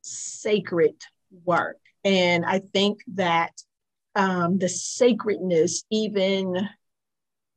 [0.00, 0.96] sacred
[1.44, 3.52] work, and I think that
[4.14, 6.68] um, the sacredness even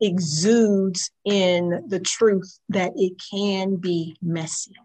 [0.03, 4.75] exudes in the truth that it can be messy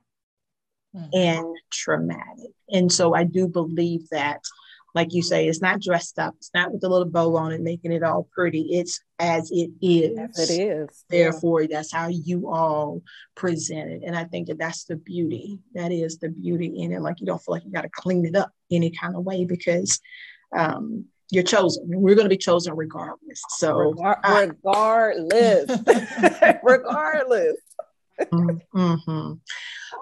[0.95, 1.09] mm-hmm.
[1.13, 2.53] and traumatic.
[2.71, 4.41] And so I do believe that,
[4.95, 7.61] like you say, it's not dressed up, it's not with a little bow on it,
[7.61, 8.79] making it all pretty.
[8.79, 10.19] It's as it is.
[10.39, 11.05] As it is.
[11.09, 11.69] Therefore, yeah.
[11.73, 13.03] that's how you all
[13.35, 14.03] present it.
[14.07, 15.59] And I think that that's the beauty.
[15.75, 17.03] That is the beauty in it.
[17.03, 19.45] Like you don't feel like you got to clean it up any kind of way
[19.45, 20.01] because
[20.57, 21.85] um, you're chosen.
[21.87, 23.43] We're going to be chosen regardless.
[23.59, 25.71] So regardless,
[26.63, 27.57] regardless.
[28.21, 29.33] mm-hmm.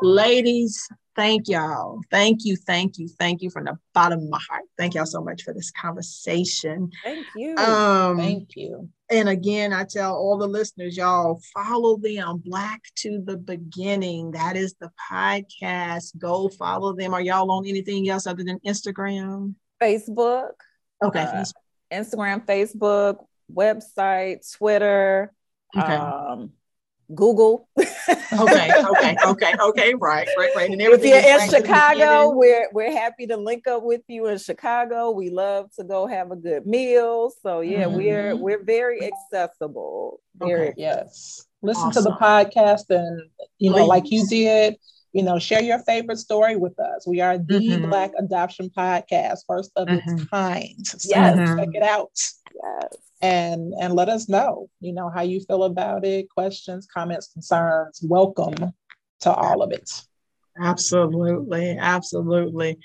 [0.03, 2.01] Ladies, thank y'all.
[2.11, 4.63] Thank you, thank you, thank you from the bottom of my heart.
[4.79, 6.91] Thank y'all so much for this conversation.
[7.03, 7.57] Thank you.
[7.57, 8.89] Um, thank you.
[9.09, 14.33] And again, I tell all the listeners, y'all follow them Black to the Beginning.
[14.33, 16.17] That is the podcast.
[16.19, 17.15] Go follow them.
[17.15, 19.55] Are y'all on anything else other than Instagram?
[19.81, 20.53] Facebook.
[21.03, 21.21] Okay.
[21.21, 21.45] Uh,
[21.93, 25.33] Instagram, Facebook, website, Twitter,
[25.77, 25.95] okay.
[25.95, 26.53] um,
[27.15, 27.69] Google.
[27.79, 30.71] okay, okay, okay, okay, right, right, right.
[30.71, 35.11] And if you're in Chicago, we're we're happy to link up with you in Chicago.
[35.13, 37.33] We love to go have a good meal.
[37.43, 37.97] So yeah, mm-hmm.
[37.97, 40.21] we're we're very accessible.
[40.37, 40.75] Very okay.
[40.77, 41.47] yes.
[41.63, 42.05] Listen awesome.
[42.05, 43.89] to the podcast and you know, Please.
[43.89, 44.77] like you did,
[45.17, 47.07] you know, share your favorite story with us.
[47.07, 47.89] We are the mm-hmm.
[47.89, 50.15] Black Adoption Podcast, first of mm-hmm.
[50.15, 50.87] its kind.
[50.87, 51.57] So yes.
[51.59, 52.11] check it out.
[52.63, 52.97] Yes.
[53.23, 58.01] And and let us know, you know, how you feel about it, questions, comments, concerns.
[58.03, 58.75] Welcome
[59.21, 59.91] to all of it.
[60.61, 61.79] Absolutely.
[61.79, 62.79] Absolutely.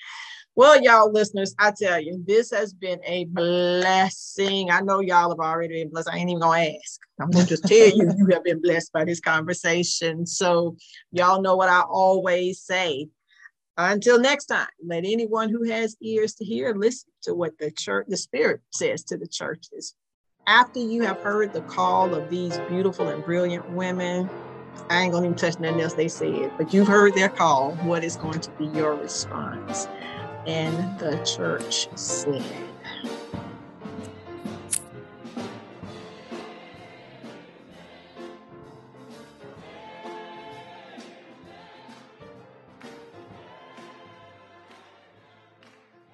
[0.56, 4.70] Well, y'all listeners, I tell you, this has been a blessing.
[4.70, 6.10] I know y'all have already been blessed.
[6.12, 7.00] I ain't even gonna ask.
[7.22, 10.26] I'm gonna just tell you, you have been blessed by this conversation.
[10.26, 10.76] So
[11.12, 13.08] y'all know what I always say.
[13.78, 18.08] Until next time, let anyone who has ears to hear listen to what the church,
[18.10, 19.96] the Spirit says to the churches.
[20.48, 24.30] After you have heard the call of these beautiful and brilliant women,
[24.90, 27.72] I ain't gonna even touch nothing else they said, but you've heard their call.
[27.84, 29.88] What is going to be your response?
[30.46, 32.71] And the church said.